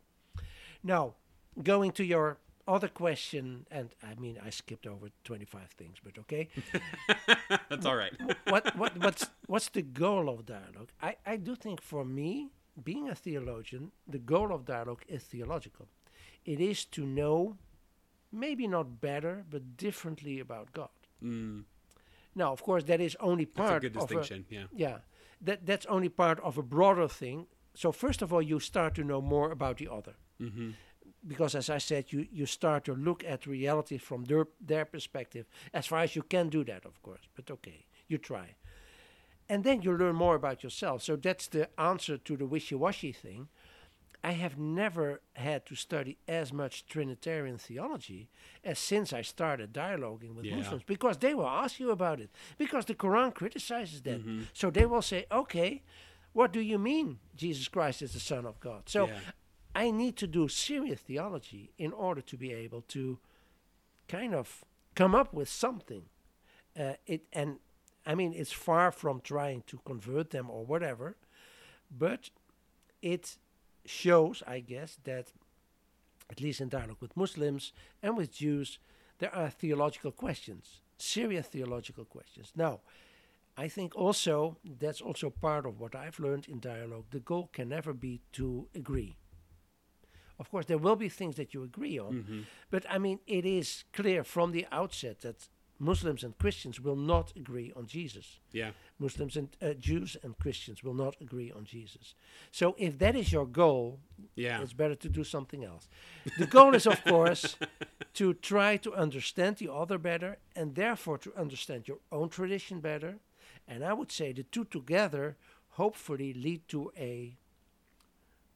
[0.82, 1.14] Now,
[1.62, 6.48] going to your other question, and I mean, I skipped over 25 things, but okay.
[7.68, 8.12] That's all right.
[8.48, 10.90] what, what, what's, what's the goal of dialogue?
[11.00, 12.50] I, I do think for me,
[12.82, 15.88] being a theologian, the goal of dialogue is theological.
[16.44, 17.56] It is to know,
[18.32, 20.88] maybe not better, but differently about God.
[21.22, 21.64] Mm.
[22.34, 24.46] Now, of course, that is only That's a part good of a, distinction.
[24.48, 24.64] yeah.
[24.74, 24.96] yeah,
[25.42, 27.46] that that's only part of a broader thing.
[27.74, 30.70] So first of all, you start to know more about the other, Mm-hmm.
[31.26, 35.46] Because as I said, you you start to look at reality from their their perspective,
[35.72, 37.28] as far as you can do that, of course.
[37.34, 38.56] But okay, you try,
[39.48, 41.02] and then you learn more about yourself.
[41.02, 43.48] So that's the answer to the wishy-washy thing.
[44.24, 48.28] I have never had to study as much Trinitarian theology
[48.62, 50.56] as since I started dialoguing with Yeah.
[50.58, 54.20] Muslims because they will ask you about it because the Quran criticizes that.
[54.24, 54.46] Mhm.
[54.52, 55.82] So they will say, okay,
[56.34, 58.88] what do you mean Jesus Christ is the Son of God?
[58.88, 59.20] So Yeah.
[59.74, 63.18] I need to do serious theology in order to be able to
[64.08, 64.64] kind of
[64.94, 66.04] come up with something.
[66.78, 67.58] Uh, it and
[68.06, 71.16] I mean it's far from trying to convert them or whatever,
[71.90, 72.30] but
[73.00, 73.36] it
[73.84, 75.32] shows, I guess, that
[76.30, 78.78] at least in dialogue with Muslims and with Jews,
[79.18, 82.52] there are theological questions, serious theological questions.
[82.56, 82.80] Now,
[83.56, 87.04] I think also that's also part of what I've learned in dialogue.
[87.10, 89.16] The goal can never be to agree.
[90.38, 92.40] Of course, there will be things that you agree on, Mm-hmm.
[92.70, 97.32] but I mean, it is clear from the outset that Muslims and Christians will not
[97.36, 98.38] agree on Jesus.
[98.52, 98.70] Yeah.
[98.98, 102.14] Muslims and uh, Jews and Christians will not agree on Jesus.
[102.52, 103.98] So if that is your goal,
[104.36, 104.62] Yeah.
[104.62, 105.88] it's better to do something else.
[106.38, 107.56] The goal is, of course,
[108.14, 113.18] to try to understand the other better and therefore to understand your own tradition better.
[113.66, 115.36] And I would say the two together
[115.70, 117.36] hopefully lead to a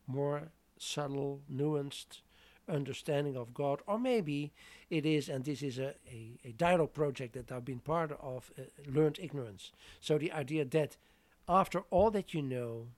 [0.06, 0.48] more
[0.78, 2.20] subtle, nuanced
[2.68, 3.80] understanding of God.
[3.86, 4.52] Or maybe
[4.90, 8.50] it is, and this is a, a, a dialogue project that I've been part of,
[8.58, 9.72] uh, learned ignorance.
[10.00, 10.96] So the idea that
[11.48, 12.88] after all that you know,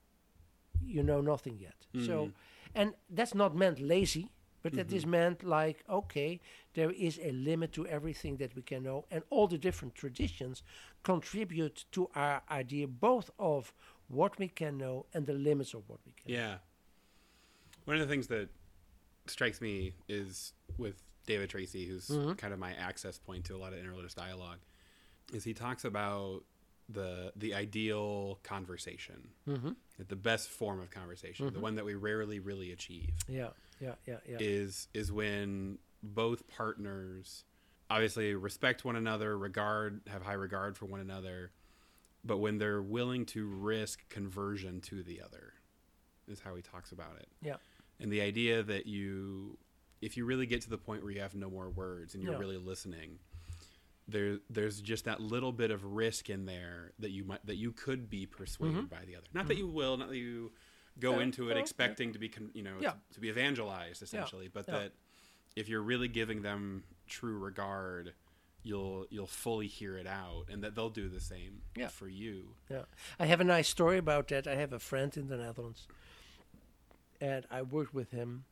[0.85, 1.87] you know nothing yet.
[2.07, 2.33] So, Mhm.
[2.75, 4.31] and that's not meant lazy,
[4.63, 6.41] but that is meant like, okay,
[6.75, 10.63] there is a limit to everything that we can know, and all the different traditions
[11.03, 13.73] contribute to our idea both of
[14.09, 16.33] what we can know and the limits of what we can.
[16.33, 16.59] Yeah.
[17.89, 18.51] One of the things that
[19.29, 22.37] strikes me is with David Tracy, who's Mhm.
[22.37, 24.59] kind of my access point to a lot of interreligious dialogue,
[25.33, 26.45] is he talks about
[26.91, 29.73] the the ideal conversation, Mm-hmm.
[30.07, 31.63] the best form of conversation, the Mhm.
[31.63, 34.37] one that we rarely really achieve, Yeah, yeah, yeah, yeah.
[34.39, 37.47] is is when both partners
[37.89, 41.53] obviously respect one another, regard have high regard for one another,
[42.23, 45.55] but when they're willing to risk conversion to the other,
[46.27, 47.29] is how he talks about it.
[47.41, 47.57] Yeah.
[48.01, 49.59] And the idea that you,
[50.01, 52.33] if you really get to the point where you have no more words and you're
[52.35, 52.39] Yeah.
[52.39, 53.19] really listening,
[54.07, 57.73] there there's just that little bit of risk in there that you might that you
[57.73, 58.89] could be persuaded Mhm.
[58.89, 59.27] by the other.
[59.35, 60.53] Not that you will, not that you
[60.99, 61.61] go Yeah, into it yeah.
[61.61, 64.93] expecting to be, con, you know, to, to be evangelized essentially, but that
[65.57, 68.15] if you're really giving them true regard,
[68.63, 71.89] you'll you'll fully hear it out, and that they'll do the same Yeah.
[71.89, 72.55] for you.
[72.71, 72.85] Yeah,
[73.19, 74.47] I have a nice story about that.
[74.47, 75.87] I have a friend in the Netherlands,
[77.21, 78.45] and I worked with him,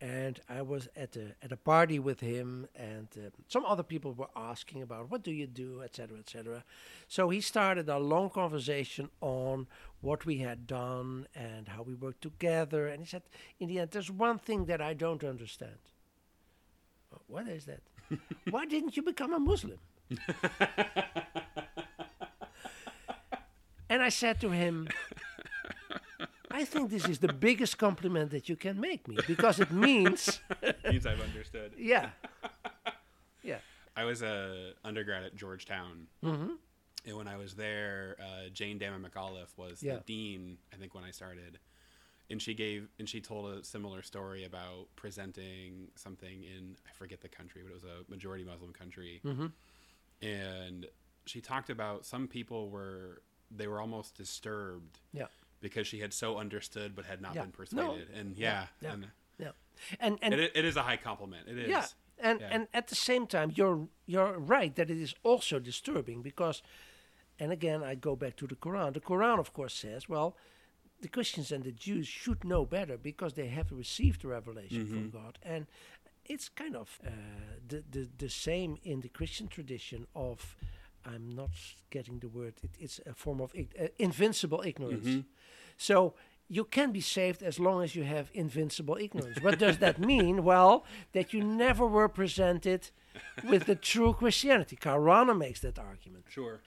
[0.00, 4.12] and I was at a at a party with him, and uh, some other people
[4.12, 6.64] were asking about what do you do, etc., etc.
[7.08, 9.66] So he started a long conversation on
[10.00, 13.22] what we had done and how we worked together, and he said,
[13.58, 15.78] in the end, there's one thing that I don't understand.
[17.14, 17.80] "Oh, What is that?
[18.50, 19.78] Why didn't you become a Muslim?
[23.88, 24.88] And I said to him,
[26.60, 30.40] I think this is the biggest compliment that you can make me because it means,
[30.90, 31.72] Means I've understood.
[31.76, 32.10] yeah,
[33.42, 33.58] yeah,
[33.94, 36.52] I was a undergrad at Georgetown, hmm
[37.06, 39.96] and when I was there, uh, Jane Dammen McAuliffe was Yeah.
[39.96, 40.58] the dean.
[40.72, 41.58] I think when I started,
[42.30, 47.20] and she gave and she told a similar story about presenting something in I forget
[47.20, 49.46] the country, but it was a majority Muslim country, hmm
[50.22, 50.86] and
[51.26, 55.26] she talked about some people were they were almost disturbed yeah,
[55.60, 57.42] because she had so understood but had not Yeah.
[57.42, 57.56] been No.
[57.56, 58.92] persuaded, and yeah, yeah.
[58.92, 59.06] and
[59.38, 59.52] yeah,
[60.00, 61.48] and and it, it is a high compliment.
[61.48, 61.68] It is.
[61.68, 61.86] yeah,
[62.18, 62.48] and Yeah.
[62.54, 66.62] and at the same time, you're you're right that it is also disturbing because,
[67.38, 68.92] and again, I go back to the Quran.
[68.94, 70.36] The Quran, of course, says, well,
[71.00, 75.10] the Christians and the Jews should know better because they have received the revelation from
[75.10, 75.66] God, and
[76.24, 77.10] it's kind of uh,
[77.68, 80.56] the, the the same in the Christian tradition of.
[81.06, 81.50] I'm not
[81.90, 82.54] getting the word.
[82.62, 85.24] It, it's a form of ig- uh, invincible ignorance.
[85.76, 86.14] So
[86.48, 89.40] you can be saved as long as you have invincible ignorance.
[89.40, 90.44] what does that mean?
[90.44, 92.90] Well, that you never were presented
[93.48, 94.76] with the true Christianity.
[94.76, 96.24] Karana makes that argument.
[96.28, 96.60] Sure.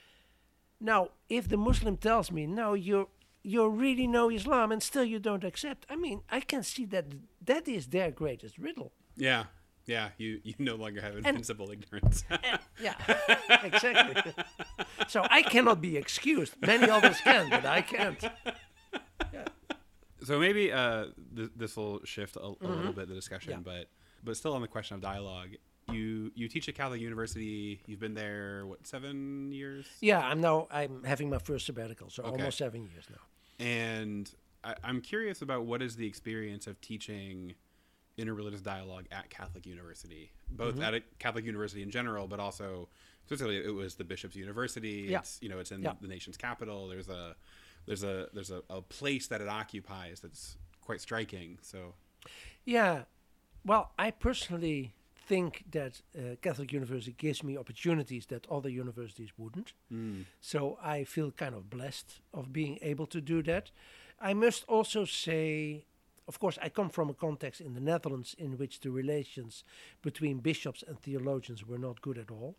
[0.79, 3.09] Now, if the Muslim tells me, no, you
[3.41, 7.05] you really know Islam and still you don't accept, I mean, I can see that
[7.45, 8.91] that is their greatest riddle.
[9.15, 9.45] Yeah.
[9.89, 10.09] Yeah.
[10.17, 12.23] You you no longer have invincible ignorance.
[12.29, 12.95] And- yeah,
[13.69, 14.33] exactly.
[15.07, 16.53] so I cannot be excused.
[16.61, 18.21] Many others can, but I can't.
[20.23, 23.67] So maybe uh, th- this will shift a, a little bit the discussion, Mm-hmm.
[23.69, 23.77] Yeah.
[23.79, 23.87] but
[24.23, 25.51] but still on the question of dialogue.
[25.91, 27.81] You you teach at Catholic University.
[27.87, 32.23] You've been there what seven years, Yeah, I'm now I'm having my first sabbatical, so
[32.23, 32.31] Okay.
[32.31, 33.65] almost seven years now.
[33.65, 34.29] and
[34.63, 37.55] I, I'm curious about what is the experience of teaching
[38.19, 40.83] interreligious dialogue at Catholic University, both Mm-hmm.
[40.83, 42.89] at a Catholic University in general, but also
[43.25, 45.07] specifically it was the Bishop's University.
[45.09, 45.19] Yeah.
[45.19, 45.93] It's you know it's in Yeah.
[46.01, 46.87] the nation's capital.
[46.87, 47.35] There's a
[47.85, 51.57] there's a there's a, a place that it occupies that's quite striking.
[51.61, 51.93] So
[52.65, 53.03] Yeah,
[53.65, 54.93] well, I personally
[55.27, 59.73] think that uh, Catholic University gives me opportunities that other universities wouldn't.
[60.41, 63.69] So I feel kind of blessed of being able to do that.
[64.19, 65.85] I must also say,
[66.29, 69.63] of course, I come from a context in the Netherlands in which the relations
[70.03, 72.55] between bishops and theologians were not good at all.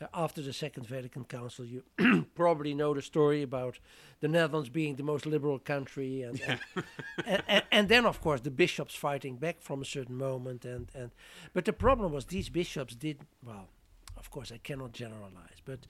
[0.00, 1.84] Uh, after the Second Vatican Council, you
[2.34, 3.78] probably know the story about
[4.18, 6.60] the Netherlands being the most liberal country, and and,
[7.24, 10.90] and, and, and then of course the bishops fighting back from a certain moment, and
[10.92, 11.12] and
[11.52, 13.68] but the problem was these bishops did well.
[14.16, 15.86] Of course, I cannot generalize, but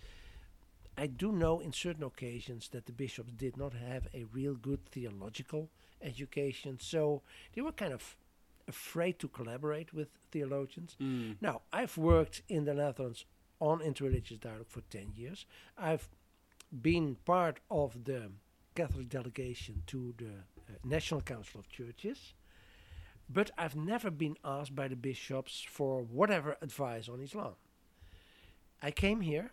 [0.98, 4.84] I do know in certain occasions that the bishops did not have a real good
[4.90, 5.70] theological
[6.02, 7.22] education, so
[7.54, 8.16] they were kind of
[8.68, 10.96] afraid to collaborate with theologians.
[11.40, 13.24] Now, I've worked in the Netherlands
[13.60, 15.46] on interreligious dialogue for 10 years.
[15.78, 16.08] I've
[16.80, 18.30] been part of the
[18.74, 22.34] Catholic delegation to the uh, National Council of Churches,
[23.28, 27.54] but I've never been asked by the bishops for whatever advice on Islam.
[28.82, 29.52] I came here,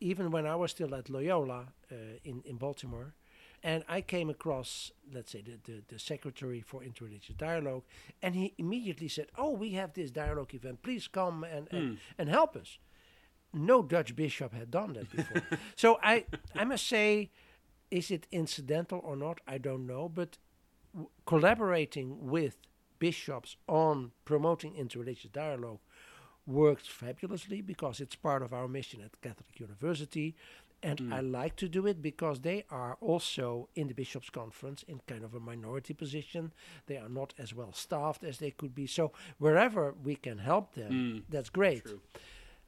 [0.00, 1.94] even when I was still at Loyola uh,
[2.24, 3.14] in, in Baltimore,
[3.62, 7.82] and I came across, let's say, the, the, the secretary for interreligious dialogue,
[8.22, 11.94] and he immediately said, Oh, we have this dialogue event, please come and, and, hmm.
[12.18, 12.78] and help us.
[13.52, 15.42] No Dutch bishop had done that before.
[15.76, 17.30] so I, I must say,
[17.90, 19.40] is it incidental or not?
[19.46, 20.38] I don't know, but
[20.94, 22.56] w- collaborating with
[22.98, 25.80] bishops on promoting interreligious dialogue
[26.46, 30.36] works fabulously because it's part of our mission at Catholic University.
[30.82, 35.00] And I like to do it because they are also in the bishops' conference in
[35.06, 36.52] kind of a minority position.
[36.86, 38.86] They are not as well staffed as they could be.
[38.86, 41.84] So wherever we can help them, that's great.
[41.84, 42.00] True.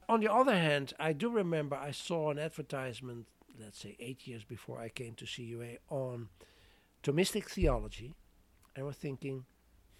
[0.08, 4.44] On the other hand, I do remember I saw an advertisement, let's say eight years
[4.44, 6.28] before I came to CUA, on
[7.02, 8.14] Thomistic theology.
[8.76, 9.44] I was thinking,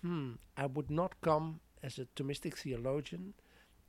[0.03, 3.35] hmm, I would not come as a Thomistic theologian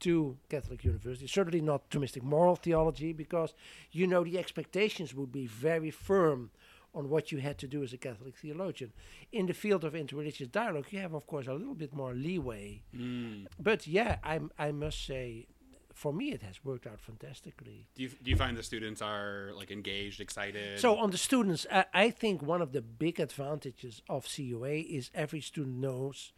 [0.04, 3.54] to Catholic University, certainly not Thomistic moral theology, because
[3.92, 6.52] you know the expectations would be very firm
[6.96, 8.92] on what you had to do as a Catholic theologian.
[9.32, 12.84] In the field of interreligious dialogue, you have, of course, a little bit more leeway.
[12.96, 13.48] Mm.
[13.60, 15.48] But yeah, I, I must say,
[15.94, 17.88] for me, it has worked out fantastically.
[17.96, 20.80] Do you do you find the students are like engaged, excited?
[20.80, 25.10] So on the students, I, I think one of the big advantages of CUA is
[25.16, 26.34] every student knows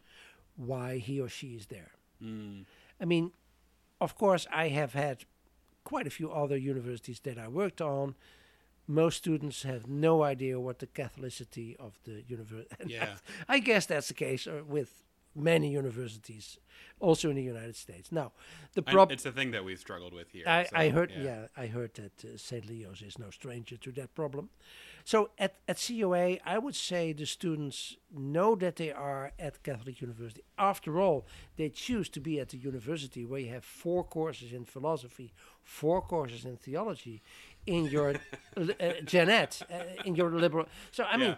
[0.56, 1.92] why he or she is there.
[2.24, 2.66] Mm.
[3.02, 3.32] I mean,
[4.02, 5.26] of course, I have had
[5.84, 8.16] quite a few other universities that I worked on.
[8.88, 12.76] Most students have no idea what the Catholicity of the university.
[12.88, 13.16] Yeah.
[13.48, 15.04] I guess that's the case uh, with
[15.36, 16.60] many universities,
[17.00, 18.12] also in the United States.
[18.12, 18.32] Now,
[18.74, 19.14] the problem.
[19.14, 20.46] it's a thing that we've struggled with here.
[20.48, 21.48] I, I so, heard, yeah.
[21.58, 22.66] I heard that uh, St.
[22.66, 24.50] Leo's is no stranger to that problem.
[25.06, 30.02] So at, at CUA, I would say the students know that they are at Catholic
[30.02, 30.42] University.
[30.58, 31.28] After all,
[31.58, 35.32] they choose to be at the university where you have four courses in philosophy,
[35.62, 37.22] four courses in theology,
[37.68, 38.16] in your
[38.58, 38.64] uh,
[39.06, 40.66] Janet, uh, in your liberal.
[40.92, 41.38] So I mean,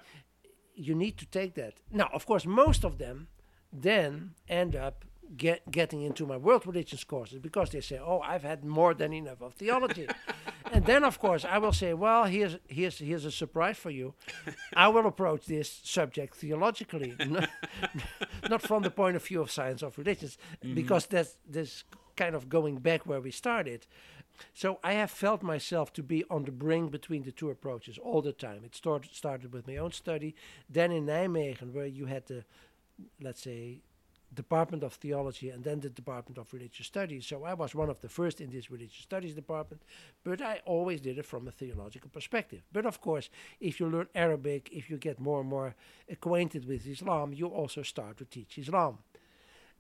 [0.74, 1.74] you need to take that.
[1.92, 3.28] Now, of course, most of them
[3.74, 5.04] then end up
[5.36, 9.14] get, getting into my world religions courses because they say, "Oh, I've had more than
[9.14, 10.08] enough of theology,"
[10.72, 14.14] and then, of course, I will say, "Well, here's here's here's a surprise for you.
[14.76, 17.50] I will approach this subject theologically, not,
[18.50, 20.76] not from the point of view of science of religions, mm-hmm.
[20.76, 21.84] because that's this
[22.16, 23.88] kind of going back where we started."
[24.54, 28.22] So I have felt myself to be on the brink between the two approaches all
[28.22, 28.64] the time.
[28.64, 30.36] It started started with my own study,
[30.70, 32.44] then in Nijmegen, where you had the,
[33.20, 33.80] let's say,
[34.34, 37.26] Department of Theology and then the Department of Religious Studies.
[37.26, 39.82] So I was one of the first in this Religious Studies department,
[40.24, 42.62] but I always did it from a theological perspective.
[42.72, 45.76] But of course, if you learn Arabic, if you get more and more
[46.10, 49.00] acquainted with Islam, you also start to teach Islam.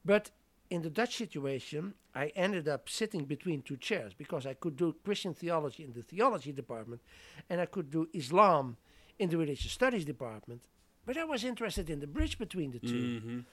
[0.06, 0.32] But
[0.70, 4.95] in the Dutch situation, I ended up sitting between two chairs because I could do
[5.04, 7.02] Christian theology in the theology department
[7.50, 8.78] and I could do Islam
[9.20, 10.62] in the religious studies department.
[11.06, 13.45] But I was interested in the bridge between the 2 Mhm.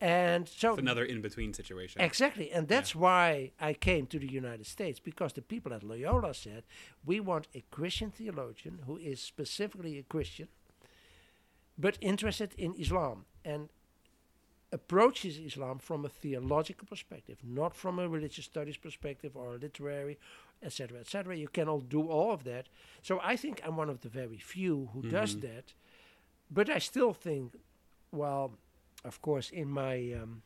[0.00, 2.00] And so It's another in between situation.
[2.00, 6.34] Exactly, and that's why I came to the United States because the people at Loyola
[6.34, 6.62] said
[7.04, 10.48] we want a Christian theologian who is specifically a Christian,
[11.76, 13.70] but interested in Islam and
[14.72, 20.18] approaches Islam from a theological perspective, not from a religious studies perspective or a literary,
[20.62, 21.36] etc., etc.
[21.36, 22.68] You cannot do all of that.
[23.02, 25.46] So I think I'm one of the very few who does mm-hmm.
[25.46, 25.72] that,
[26.50, 27.56] but I still think,
[28.12, 28.52] well,
[29.04, 30.42] of course, in my um,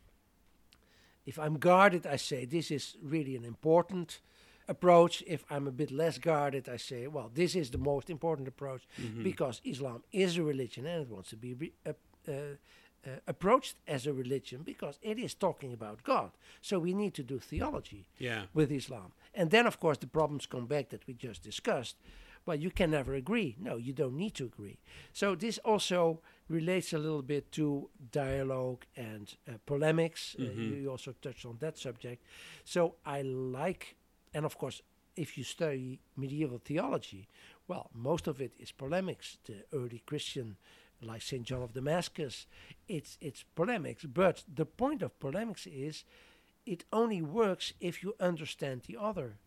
[1.27, 4.21] if I'm guarded, I say this is really an important
[4.69, 5.23] approach.
[5.27, 8.83] If I'm a bit less guarded, I say, well, this is the most important approach
[9.23, 11.93] because Islam is a religion and it wants to be re- uh,
[12.29, 12.33] uh,
[13.05, 16.31] uh, approached as a religion because it is talking about God.
[16.61, 18.45] So we need to do theology Yeah.
[18.55, 19.13] with Islam.
[19.35, 21.97] And then, of course, the problems come back that we just discussed.
[22.47, 23.57] Well, you can never agree.
[23.59, 24.79] No, you don't need to agree.
[25.13, 30.36] So this also relates a little bit to dialogue and uh, polemics.
[30.38, 32.24] Uh, you, you also touched on that subject.
[32.64, 33.97] So I like,
[34.34, 34.82] and of course,
[35.16, 37.28] if you study medieval theology,
[37.68, 39.38] well, most of it is polemics.
[39.45, 40.57] The early Christian,
[41.01, 42.47] like Saint John of Damascus,
[42.88, 44.05] it's it's polemics.
[44.05, 46.05] But the point of polemics is,
[46.64, 49.38] it only works if you understand the other.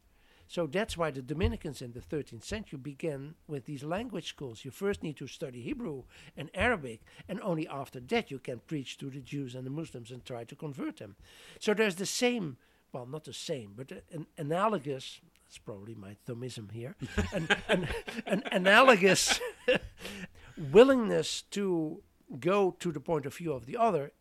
[0.47, 4.63] So that's why the Dominicans in the 13th century began with these language schools.
[4.63, 6.03] You first need to study Hebrew
[6.37, 10.11] and Arabic, and only after that you can preach to the Jews and the Muslims
[10.11, 11.15] and try to convert them.
[11.59, 12.57] So there's the same,
[12.91, 15.19] well, not the same, but an analogous.
[15.47, 16.95] That's probably my Thomism here.
[17.33, 17.87] an, an,
[18.25, 19.39] an analogous
[20.57, 22.03] willingness to
[22.39, 24.11] go to the point of view of the other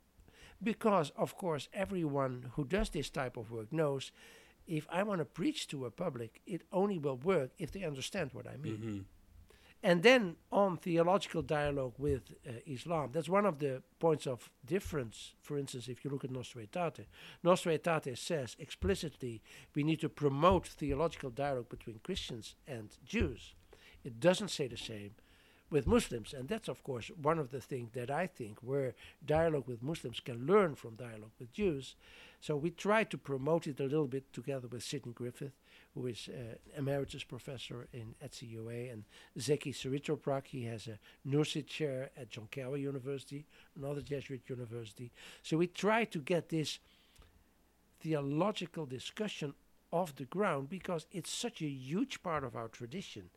[0.63, 4.13] because of course everyone who does this type of work knows
[4.67, 8.31] if i want to preach to a public it only will work if they understand
[8.33, 8.79] what i mean.
[8.79, 9.05] Mhm.
[9.83, 15.35] and then on theological dialogue with uh, islam that's one of the points of difference.
[15.43, 17.05] For instance if you look at nostra aetate
[17.43, 19.43] nostra aetate says explicitly
[19.75, 23.55] we need to promote theological dialogue between christians and jews.
[24.05, 25.13] It doesn't say the same
[25.75, 26.33] with Muslims.
[26.33, 28.95] And that's, of course, one of the things that I think where
[29.27, 31.97] dialogue with Muslims can learn from dialogue with Jews.
[32.41, 35.57] So we try to promote it a little bit together with Sidney Griffith,
[35.95, 39.03] who is uh, emeritus professor in at CUA, and
[39.37, 40.47] Zeki Saritoprak.
[40.47, 40.97] He has a
[41.29, 42.49] Nursi chair at John
[42.79, 43.45] University,
[43.77, 45.11] another Jesuit university.
[45.43, 46.79] So we try to get this
[48.01, 49.55] theological discussion
[49.91, 53.31] off the ground because it's such a huge part of our tradition.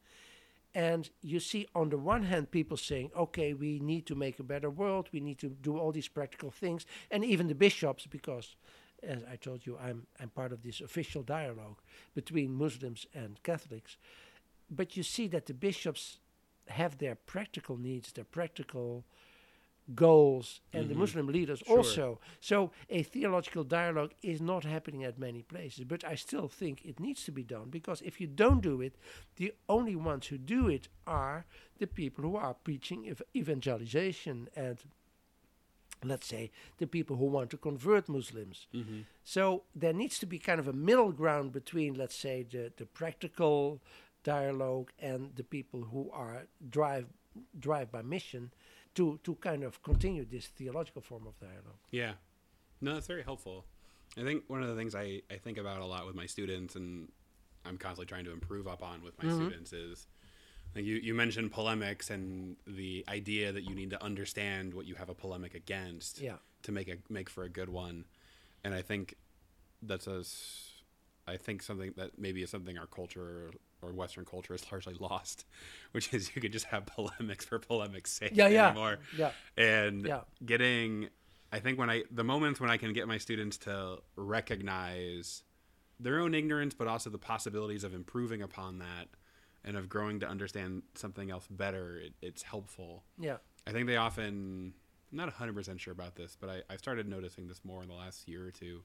[0.78, 4.44] And you see, on the one hand, people saying, okay, we need to make a
[4.44, 8.56] better world, we need to do all these practical things, and even the bishops, because
[9.02, 11.78] as I told you, I'm, I'm part of this official dialogue
[12.14, 13.98] between Muslims and Catholics.
[14.70, 16.20] But you see that the bishops
[16.68, 19.04] have their practical needs, their practical
[19.96, 20.98] goals, and the Mhm.
[21.00, 21.78] Muslim leaders Sure.
[21.78, 22.20] also.
[22.42, 27.00] So a theological dialogue is not happening at many places, but I still think it
[27.00, 28.96] needs to be done because if you don't do it,
[29.38, 31.46] the only ones who do it are
[31.78, 34.84] the people who are preaching ev- evangelization and
[36.04, 38.68] let's say the people who want to convert Muslims.
[38.74, 39.02] Mm-hmm.
[39.24, 42.86] So there needs to be kind of a middle ground between, let's say, the, the
[42.86, 43.82] practical
[44.24, 47.08] dialogue and the people who are drive
[47.60, 48.52] drive by mission
[48.98, 51.82] to to kind of continue this theological form of dialogue.
[51.92, 52.14] Yeah.
[52.82, 53.66] No, that's very helpful.
[54.18, 56.76] I think one of the things I, I think about a lot with my students
[56.76, 57.12] and
[57.66, 59.36] I'm constantly trying to improve up on with my Mhm.
[59.36, 60.08] students is
[60.76, 64.96] like you, you mentioned polemics and the idea that you need to understand what you
[64.96, 66.38] have a polemic against Yeah.
[66.64, 68.06] to make a make for a good one.
[68.64, 69.16] And I think
[69.82, 70.24] that's a
[71.30, 75.46] I think something that maybe is something our culture or Western culture is largely lost,
[75.92, 78.68] which is you could just have polemics for polemics sake Yeah, yeah.
[78.68, 79.32] anymore Yeah.
[79.58, 80.22] and Yeah.
[80.46, 81.10] getting
[81.52, 85.44] i think when i the moments when i can get my students to recognize
[86.00, 89.08] their own ignorance but also the possibilities of improving upon that
[89.64, 93.38] and of growing to understand something else better it, it's helpful Yeah.
[93.66, 94.74] i think they often
[95.12, 97.96] i'm not 100% sure about this but I, i've started noticing this more in the
[97.96, 98.84] last year or two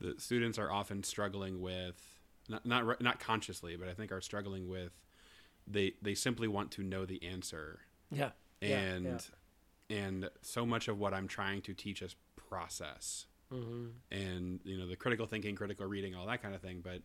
[0.00, 2.13] the students are often struggling with
[2.48, 4.92] not not not consciously but i think are struggling with
[5.66, 7.80] they they simply want to know the answer
[8.10, 8.30] Yeah.
[8.60, 9.04] Yeah, and
[9.90, 9.96] yeah.
[9.96, 14.86] and so much of what I'm trying to teach is process hmm and you know
[14.86, 16.80] the critical thinking, critical reading, all that kind of thing.
[16.82, 17.02] But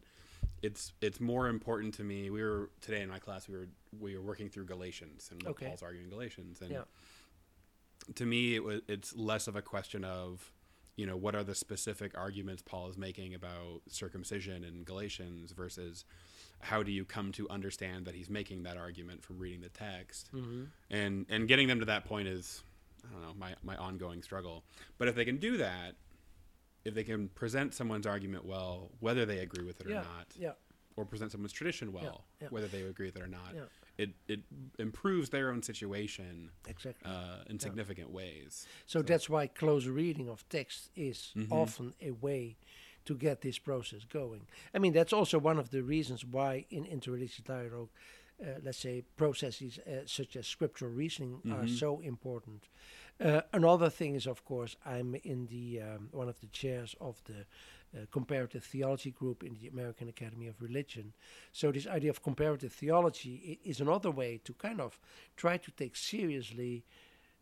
[0.61, 2.29] it's it's more important to me.
[2.29, 3.47] We were today in my class.
[3.49, 3.67] We were
[3.99, 5.65] we were working through Galatians and Okay.
[5.67, 6.61] Paul's arguing Galatians.
[6.61, 6.83] And Yeah.
[8.15, 10.51] to me, it was it's less of a question of
[10.99, 16.03] you know what are the specific arguments Paul is making about circumcision in Galatians versus
[16.59, 20.27] how do you come to understand that he's making that argument from reading the text
[20.33, 22.61] hmm and and getting them to that point is
[23.07, 24.65] I don't know my my ongoing struggle.
[24.97, 25.95] But if they can do that,
[26.83, 30.01] if they can present someone's argument well, whether they agree with it or Yeah.
[30.01, 30.51] not, Yeah.
[30.97, 32.49] or present someone's tradition well, yeah.
[32.49, 33.55] whether they agree with it or not.
[33.99, 34.39] It it
[34.79, 37.11] improves their own situation Exactly.
[37.11, 38.65] uh, in significant ways.
[38.85, 41.51] So that's why close reading of text is Mhm.
[41.51, 42.55] often a way
[43.05, 44.47] to get this process going.
[44.73, 47.89] I mean, that's also one of the reasons why in interreligious dialogue,
[48.41, 51.79] uh, let's say, processes uh, such as scriptural reasoning are Mhm.
[51.79, 52.69] so important.
[53.19, 57.21] Uh, another thing is, of course, I'm in the um, one of the chairs of
[57.25, 57.45] the
[57.95, 61.13] uh, comparative theology group in the American Academy of Religion.
[61.51, 64.99] So this idea of comparative theology is another way to kind of
[65.35, 66.83] try to take seriously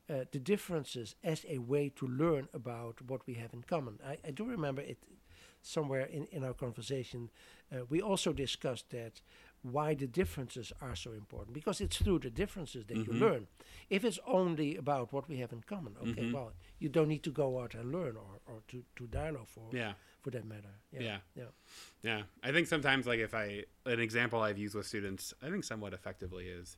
[0.09, 3.99] uh, the differences as a way to learn about what we have in common.
[4.05, 4.97] I, I do remember it
[5.61, 7.29] somewhere in, in our conversation.
[7.71, 9.21] Uh, we also discussed that
[9.63, 13.19] why the differences are so important because it's through the differences that you Mhm.
[13.19, 13.47] learn.
[13.89, 16.31] If it's only about what we have in common, okay, Mhm.
[16.31, 19.75] well, you don't need to go out and learn or, or to, to dialogue for
[19.75, 19.95] Yeah.
[20.27, 20.81] For that matter.
[20.91, 21.17] Yeah, Yeah.
[21.35, 21.43] yeah,
[22.03, 25.63] Yeah, I think sometimes like if I an example I've used with students, I think
[25.63, 26.75] somewhat effectively is,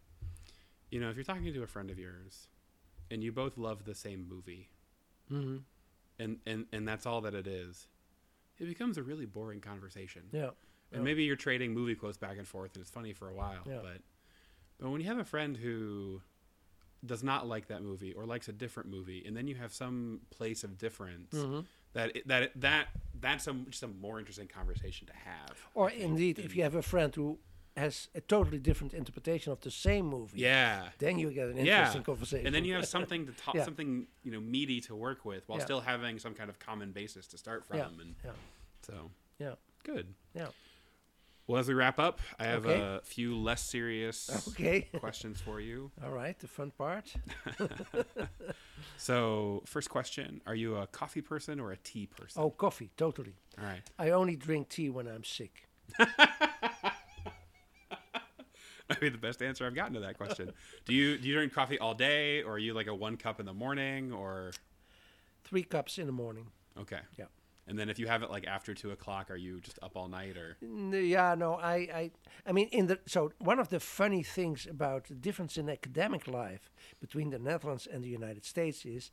[0.92, 2.48] you know, if you're talking to a friend of yours,
[3.10, 4.70] and you both love the same movie,
[5.30, 5.58] hmm
[6.20, 7.88] and and and that's all that it is,
[8.60, 10.24] it becomes a really boring conversation.
[10.32, 10.52] yeah,
[10.92, 11.06] And Yeah.
[11.06, 13.64] maybe you're trading movie quotes back and forth, and it's funny for a while.
[13.66, 13.80] Yeah.
[13.82, 14.02] But
[14.80, 16.22] but when you have a friend who
[17.04, 20.22] does not like that movie or likes a different movie, and then you have some
[20.30, 21.66] place of difference Mhm.
[21.94, 22.88] That that that
[23.20, 25.56] that's a, just a more interesting conversation to have.
[25.74, 27.40] Or indeed, if you have a friend who
[27.78, 30.90] has a totally different interpretation of the same movie, Yeah.
[31.00, 31.80] then you get an Yeah.
[31.80, 32.46] interesting conversation.
[32.48, 33.64] and then you have something to talk, Yeah.
[33.64, 35.66] something you know meaty to work with, while Yeah.
[35.66, 37.78] still having some kind of common basis to start from.
[37.78, 37.86] Yeah.
[38.02, 38.32] And Yeah.
[38.82, 39.56] so, Yeah.
[39.84, 40.14] good.
[40.34, 40.50] Yeah.
[41.50, 42.80] Well, as we wrap up, I have Okay.
[42.80, 44.88] a few less serious Okay.
[45.00, 45.90] questions for you.
[46.04, 47.12] All right, the fun part.
[48.98, 52.42] So, first question: Are you a coffee person or a tea person?
[52.42, 53.34] Oh, coffee, totally.
[53.58, 53.82] All right.
[53.98, 55.68] I only drink tea when I'm sick.
[58.88, 60.52] That'd be the best answer I've gotten to that question.
[60.86, 63.40] do you do you drink coffee all day, or are you like a one cup
[63.40, 64.52] in the morning, or
[65.44, 66.48] Three cups in the morning.
[66.80, 67.00] okay?
[67.18, 67.26] Yeah.
[67.70, 70.08] And then if you have it like after two o'clock, are you just up all
[70.08, 72.12] night, or Yeah, no, I, I,
[72.48, 76.28] I mean, in the so one of the funny things about the difference in academic
[76.28, 79.12] life between the Netherlands and the United States is,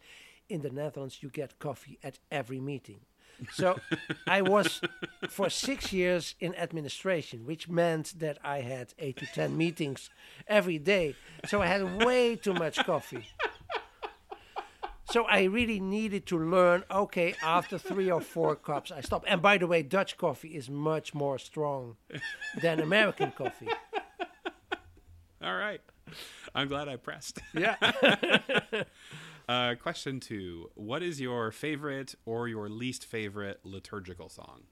[0.49, 3.01] in the Netherlands you get coffee at every meeting.
[3.53, 3.79] So
[4.27, 4.81] I was
[5.29, 10.09] for six years in administration, which meant that I had eight to ten meetings
[10.49, 11.15] every day.
[11.47, 13.27] So I had way too much coffee.
[15.17, 16.85] So I really needed to learn.
[16.91, 19.25] Okay, after three or four cups, I stop.
[19.27, 21.97] And by the way, Dutch coffee is much more strong
[22.61, 23.69] than American coffee.
[25.43, 25.81] all right?
[26.55, 27.39] I'm glad I pressed.
[27.55, 27.77] Yeah.
[29.49, 34.65] Uh, question two: What is your favorite or your least favorite liturgical song?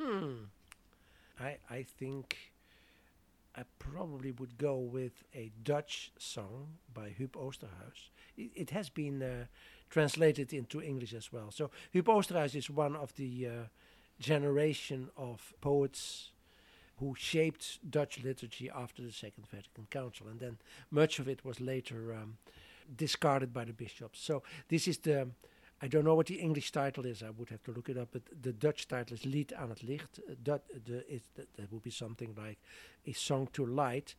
[0.00, 0.44] Hmm.
[1.38, 2.52] I I think
[3.54, 8.10] I probably would go with a Dutch song by Huub Oosterhuis.
[8.36, 9.44] It, it has been uh,
[9.92, 11.50] translated into English as well.
[11.50, 13.50] So Huub Oosterhuis is one of the uh,
[14.18, 16.30] generation of poets
[16.96, 20.56] who shaped Dutch liturgy after the Second Vatican Council, and then
[20.90, 22.38] much of it was later um,
[22.96, 24.20] discarded by the bishops.
[24.20, 25.28] So this is the
[25.84, 27.22] I don't know what the English title is.
[27.22, 28.10] I would have to look it up.
[28.12, 30.20] But the Dutch title is Lied aan het Licht.
[30.20, 32.58] Uh, that, the, it, that, that would be something like
[33.04, 34.14] a song to light.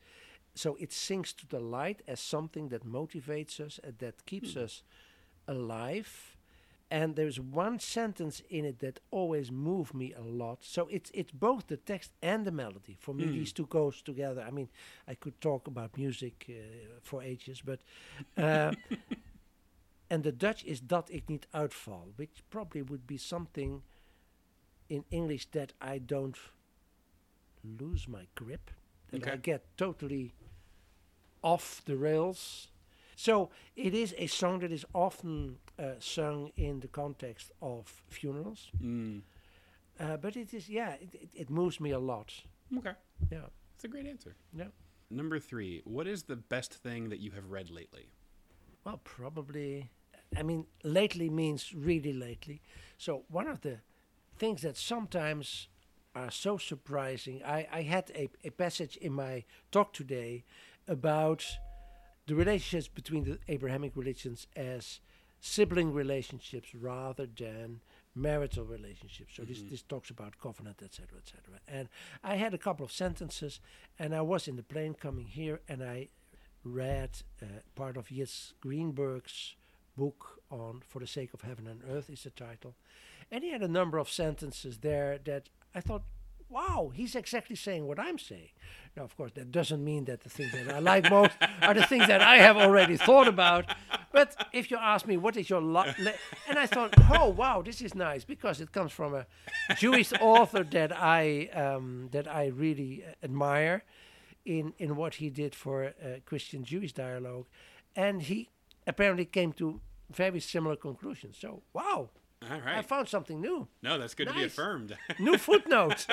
[0.56, 4.84] So it sings to the light as something that motivates us, and that keeps us
[5.48, 6.30] alive.
[6.90, 10.64] And there's one sentence in it that always moved me a lot.
[10.64, 12.98] So it's it's both the text and the melody.
[13.00, 13.34] For me, Hmm.
[13.34, 14.46] these two goes together.
[14.48, 14.70] I mean,
[15.08, 16.54] I could talk about music uh,
[17.02, 17.80] for ages, but
[18.38, 18.74] uh,
[20.10, 23.82] and the Dutch is dat ik niet uitval, which probably would be something
[24.88, 26.38] in English that I don't
[27.80, 28.72] lose my grip,
[29.10, 30.34] that I get totally
[31.42, 32.68] off the rails.
[33.24, 38.70] So it is a song that is often uh, sung in the context of funerals,
[38.82, 39.22] Mm.
[39.98, 42.34] uh, but it is yeah, it, it, it moves me a lot.
[42.78, 42.96] Okay,
[43.32, 44.36] Yeah, It's a great answer.
[44.54, 44.72] yeah.
[45.10, 48.10] Number three: What is the best thing that you have read lately?
[48.84, 49.90] Well, probably.
[50.36, 52.62] I mean, lately means really lately.
[52.98, 53.78] So one of the
[54.38, 55.70] things that sometimes
[56.14, 57.42] are so surprising.
[57.46, 60.44] I, I had a, a passage in my talk today
[60.88, 61.46] about
[62.28, 65.00] the relationships between the Abrahamic religions as
[65.40, 67.82] sibling relationships rather than
[68.16, 69.34] marital relationships.
[69.36, 71.60] So this this talks about covenant, etc., etc.
[71.68, 71.90] And
[72.24, 73.60] I had a couple of sentences,
[74.00, 76.10] and I was in the plane coming here, and I
[76.64, 77.10] read
[77.42, 77.46] uh,
[77.76, 79.56] part of Yitz Greenberg's
[79.98, 82.76] book on For the Sake of Heaven and Earth is the title.
[83.32, 86.04] And he had a number of sentences there that I thought,
[86.54, 88.50] wow, he's exactly saying what I'm saying.
[88.96, 91.34] Now, of course, that doesn't mean that the things that I like most
[91.64, 93.66] are the things that I have already thought about.
[94.12, 95.92] But if you ask me, what is your lo-
[96.48, 99.26] and I thought, oh wow, this is nice because it comes from a
[99.78, 103.84] Jewish author that I um, that I really uh, admire
[104.46, 107.48] in in what he did for uh, Christian Jewish dialogue,
[107.96, 108.50] and he
[108.86, 109.82] apparently came to
[110.12, 111.38] very similar conclusions.
[111.40, 112.10] So wow,
[112.52, 113.68] All I found something new.
[113.82, 114.98] no, that's good to be affirmed.
[115.20, 116.06] New footnote.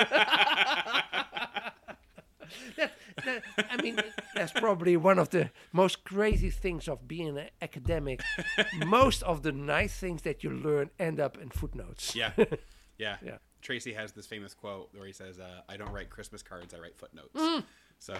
[2.77, 2.91] that,
[3.25, 3.97] that, I mean,
[4.35, 8.21] that's probably one of the most crazy things of being an academic.
[8.85, 12.15] most of the nice things that you learn end up in footnotes.
[12.15, 12.31] yeah,
[12.97, 13.17] yeah.
[13.23, 13.37] Yeah.
[13.61, 16.79] Tracy has this famous quote where he says, uh, "I don't write Christmas cards; I
[16.79, 17.63] write footnotes." Mm.
[17.99, 18.15] So,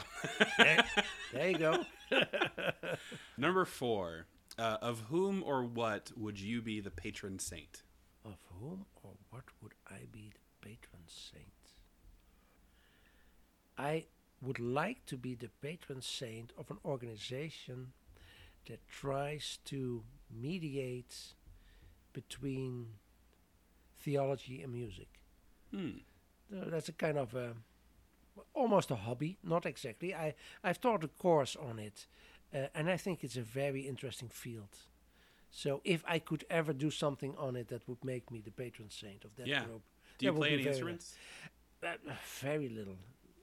[0.60, 0.84] there,
[1.34, 1.84] there you go.
[3.40, 4.28] number four:
[4.60, 7.82] uh, Of whom or what would you be the patron saint?
[8.24, 11.46] Of whom or what would I be the patron saint?
[13.78, 14.06] I
[14.42, 17.94] would like to be the patron saint of an organization
[18.68, 21.34] that tries to mediate
[22.14, 22.88] between
[24.00, 25.08] theology and music.
[25.72, 26.00] Hmm.
[26.50, 27.54] So that's a kind of a,
[28.54, 30.14] almost a hobby, not exactly.
[30.14, 32.08] I, I've taught a course on it,
[32.54, 34.78] uh, and I think it's a very interesting field.
[35.52, 38.90] So if I could ever do something on it that would make me the patron
[38.90, 39.66] saint of that Yeah.
[39.66, 39.84] group,
[40.18, 41.16] Do you that play any instruments?
[41.84, 41.92] nice.
[42.08, 42.98] Uh, very little.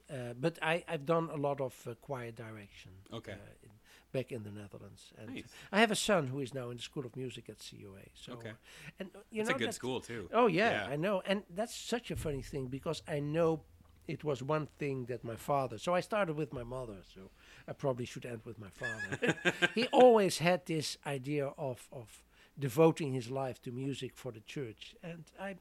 [0.09, 3.33] Uh, but I, I've done a lot of uh, choir direction Okay.
[3.33, 3.69] uh, in,
[4.11, 5.13] back in the Netherlands.
[5.19, 5.43] And Nice.
[5.71, 8.01] I have a son who is now in the School of Music at CUA.
[8.15, 8.53] So, Okay.
[8.99, 10.27] and you It's know a good school too.
[10.33, 10.87] Oh yeah, Yeah.
[10.93, 13.61] I know, and that's such a funny thing because I know
[14.09, 15.77] it was one thing that my father.
[15.77, 17.29] So I started with my mother, so
[17.67, 19.35] I probably should end with my father.
[19.75, 22.23] he always had this idea of of
[22.57, 25.55] devoting his life to music for the church, and I,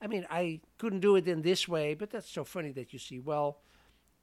[0.00, 2.98] I mean, I couldn't do it in this way, but that's so funny that you
[2.98, 3.18] see.
[3.18, 3.58] Well,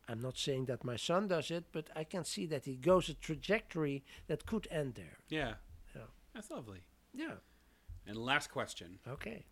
[0.07, 3.09] I'm not saying that my son does it, but I can see that he goes
[3.09, 5.17] a trajectory that could end there.
[5.29, 5.53] Yeah.
[5.95, 6.03] Yeah.
[6.33, 6.83] That's lovely.
[7.13, 7.35] Yeah.
[8.05, 8.99] And last question.
[9.07, 9.43] Okay.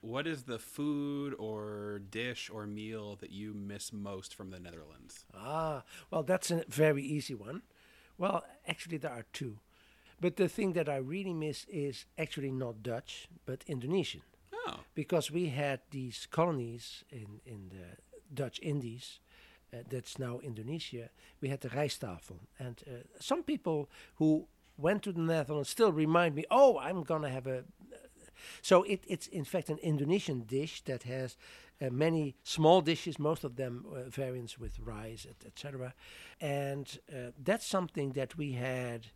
[0.00, 5.24] What is the food or dish or meal that you miss most from the Netherlands?
[5.34, 7.62] Ah, well, that's a very easy one.
[8.18, 9.58] Well, actually, there are two.
[10.20, 14.22] But the thing that I really miss is actually not Dutch, but Indonesian.
[14.54, 14.80] Oh.
[14.94, 17.96] Because we had these colonies in, in the
[18.32, 19.20] Dutch Indies,
[19.72, 21.10] uh, that's now Indonesia.
[21.40, 22.38] We had the rijsttafel.
[22.58, 22.90] And uh,
[23.20, 24.46] some people who
[24.78, 27.64] went to the Netherlands still remind me, oh, I'm going to have a.
[28.62, 31.36] So it, it's in fact an Indonesian dish that has
[31.80, 35.94] uh, many small dishes, most of them uh, variants with rice, etc.
[36.40, 39.06] And uh, that's something that we had.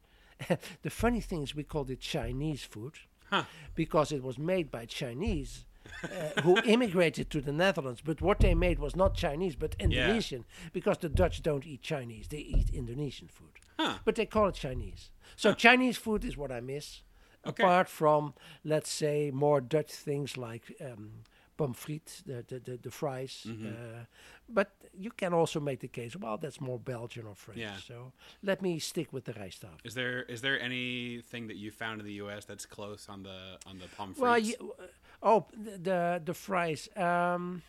[0.83, 2.95] the funny thing is, we called it Chinese food
[3.31, 3.45] Huh.
[3.75, 5.65] because it was made by Chinese.
[6.05, 10.45] uh, who immigrated to the Netherlands, but what they made was not Chinese but Indonesian,
[10.73, 13.59] because the Dutch don't eat Chinese; they eat Indonesian food.
[13.79, 13.99] Huh.
[14.05, 15.11] But they call it Chinese.
[15.37, 17.01] So Chinese food is what I miss,
[17.47, 17.63] Okay.
[17.63, 18.35] apart from
[18.65, 21.25] let's say more Dutch things like um,
[21.57, 23.47] pommes frites, the the, the, the fries.
[23.47, 23.67] Mm-hmm.
[23.67, 24.05] Uh,
[24.49, 24.69] but
[24.99, 27.61] you can also make the case, well, that's more Belgian or French.
[27.61, 27.77] Yeah.
[27.87, 28.13] So
[28.43, 29.79] let me stick with the rijsttafel.
[29.85, 32.45] Is there is there anything that you found in the U.S.
[32.45, 34.21] that's close on the on the pommes frites?
[34.21, 34.75] Well, w-
[35.23, 36.89] oh, the the, the fries.
[36.97, 37.63] Um,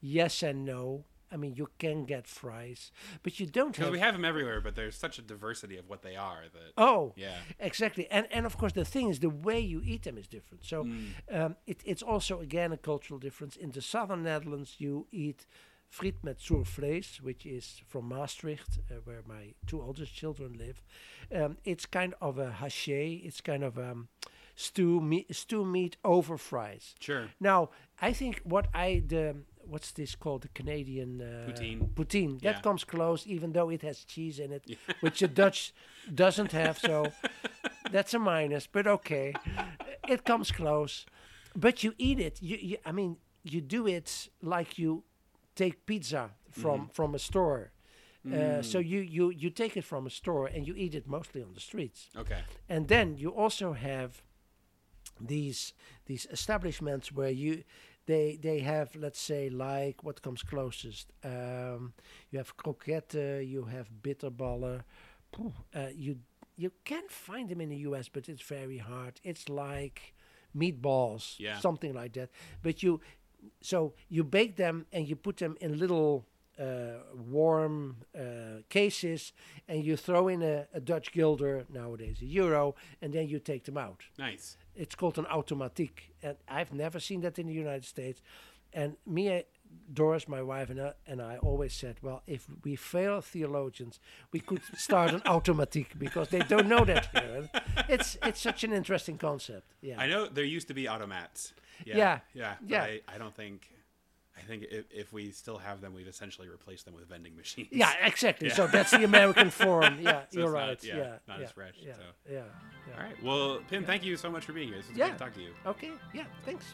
[0.00, 1.04] yes and no.
[1.32, 3.90] I mean, you can get fries, but you don't have.
[3.90, 7.12] we have them everywhere, but there's such a diversity of what they are that oh,
[7.16, 7.38] yeah.
[7.58, 8.06] exactly.
[8.10, 10.64] And and of course, the thing is, the way you eat them is different.
[10.64, 11.06] So Mm.
[11.38, 13.56] um, it, it's also again a cultural difference.
[13.56, 15.46] In the southern Netherlands, you eat
[15.88, 20.82] friet met zoervlees, which is from Maastricht, uh, where my two oldest children live.
[21.34, 23.24] Um, it's kind of a haché.
[23.26, 24.08] It's kind of um,
[24.54, 26.94] stew meat, stew meat over fries.
[26.98, 27.28] Sure.
[27.40, 27.70] Now,
[28.00, 31.88] I think what I the what's this called the Canadian uh, Poutine.
[31.94, 32.60] Poutine that Yeah.
[32.62, 34.64] comes close, even though it has cheese in it,
[35.00, 35.72] which the Dutch
[36.14, 36.78] doesn't have.
[36.78, 37.14] So
[37.90, 39.38] that's a minus, but okay,
[40.06, 41.06] it comes close.
[41.54, 42.40] But you eat it.
[42.42, 45.04] You, you I mean, you do it like you
[45.54, 46.92] take pizza from Mm-hmm.
[46.92, 47.72] from a store.
[48.30, 48.64] Uh, Mm.
[48.64, 51.52] so you, you you take it from a store and you eat it mostly on
[51.54, 52.08] the streets.
[52.16, 52.40] Okay.
[52.68, 54.22] And then you also have
[55.20, 55.72] these
[56.06, 57.62] these establishments where you
[58.06, 61.12] they they have let's say like what comes closest.
[61.24, 61.92] Um,
[62.30, 64.82] you have croquette, you have bitterballen.
[65.74, 66.18] Uh, you
[66.56, 69.20] you can find them in the U.S., but it's very hard.
[69.24, 70.14] It's like
[70.54, 71.58] meatballs, Yeah.
[71.60, 72.30] something like that.
[72.62, 73.00] But you
[73.60, 76.26] so you bake them and you put them in little
[77.30, 79.32] warm uh, cases
[79.68, 83.64] and you throw in a, a Dutch guilder, nowadays a euro, and then you take
[83.64, 84.02] them out.
[84.18, 84.56] Nice.
[84.74, 85.90] It's called an automatiek.
[86.22, 88.22] And I've never seen that in the United States.
[88.72, 89.42] And me, uh,
[89.92, 94.00] Doris, my wife, and I, and I always said, well, if we fail theologians,
[94.32, 97.50] we could start an automatiek because they don't know that here.
[97.88, 99.74] It's, it's such an interesting concept.
[99.80, 99.98] Yeah.
[99.98, 101.52] I know there used to be automats.
[101.84, 101.96] Yeah.
[101.96, 102.18] Yeah.
[102.34, 102.54] Yeah.
[102.66, 102.82] Yeah.
[102.82, 103.68] I, I don't think.
[104.42, 107.68] I think if, if we still have them, we've essentially replaced them with vending machines.
[107.70, 108.48] Yeah, exactly.
[108.48, 108.54] Yeah.
[108.54, 109.98] So that's the American form.
[110.00, 110.84] Yeah, So you're it's not- right.
[110.84, 112.00] yeah, yeah, not yeah, as fresh, Yeah, so.
[112.30, 112.42] yeah,
[112.88, 112.96] yeah.
[112.96, 113.22] All right.
[113.22, 114.78] Well, Pim, thank you so much for being here.
[114.78, 115.06] This was Yeah.
[115.10, 115.50] great to talk to you.
[115.66, 115.90] Okay.
[116.12, 116.24] Yeah.
[116.44, 116.64] Thanks.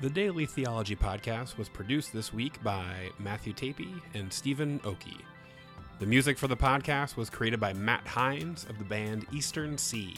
[0.00, 5.18] The Daily Theology Podcast was produced this week by Matthew Tapie and Stephen Okey.
[5.98, 10.16] The music for the podcast was created by Matt Hines of the band Eastern Sea.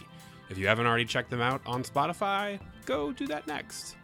[0.52, 3.96] If you haven't already checked them out on Spotify, go do that next.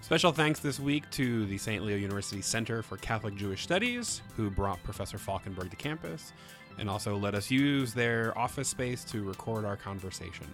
[0.00, 1.84] Special thanks this week to the St.
[1.84, 6.32] Leo University Center for Catholic Jewish Studies, who brought Professor Valkenberg to campus
[6.80, 10.48] and also let us use their office space to record our conversation.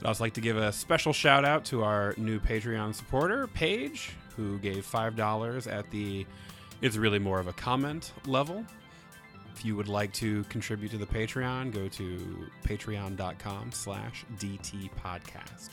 [0.00, 4.12] I'd also like to give a special shout out to our new Patreon supporter, Paige,
[4.34, 6.24] who gave $5 at the
[6.80, 8.64] it's really more of a comment level.
[9.58, 15.70] If you would like to contribute to the Patreon, go to patreon.com slash DT podcast.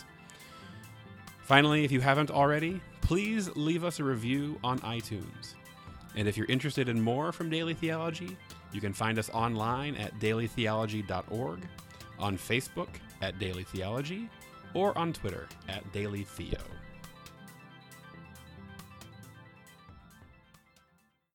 [1.44, 5.54] Finally, if you haven't already, please leave us a review on iTunes.
[6.16, 8.36] And if you're interested in more from Daily Theology,
[8.72, 11.60] you can find us online at dailytheology.org,
[12.18, 12.90] on Facebook
[13.22, 14.32] at Daily Theology,
[14.74, 16.58] or on Twitter at Daily Theo.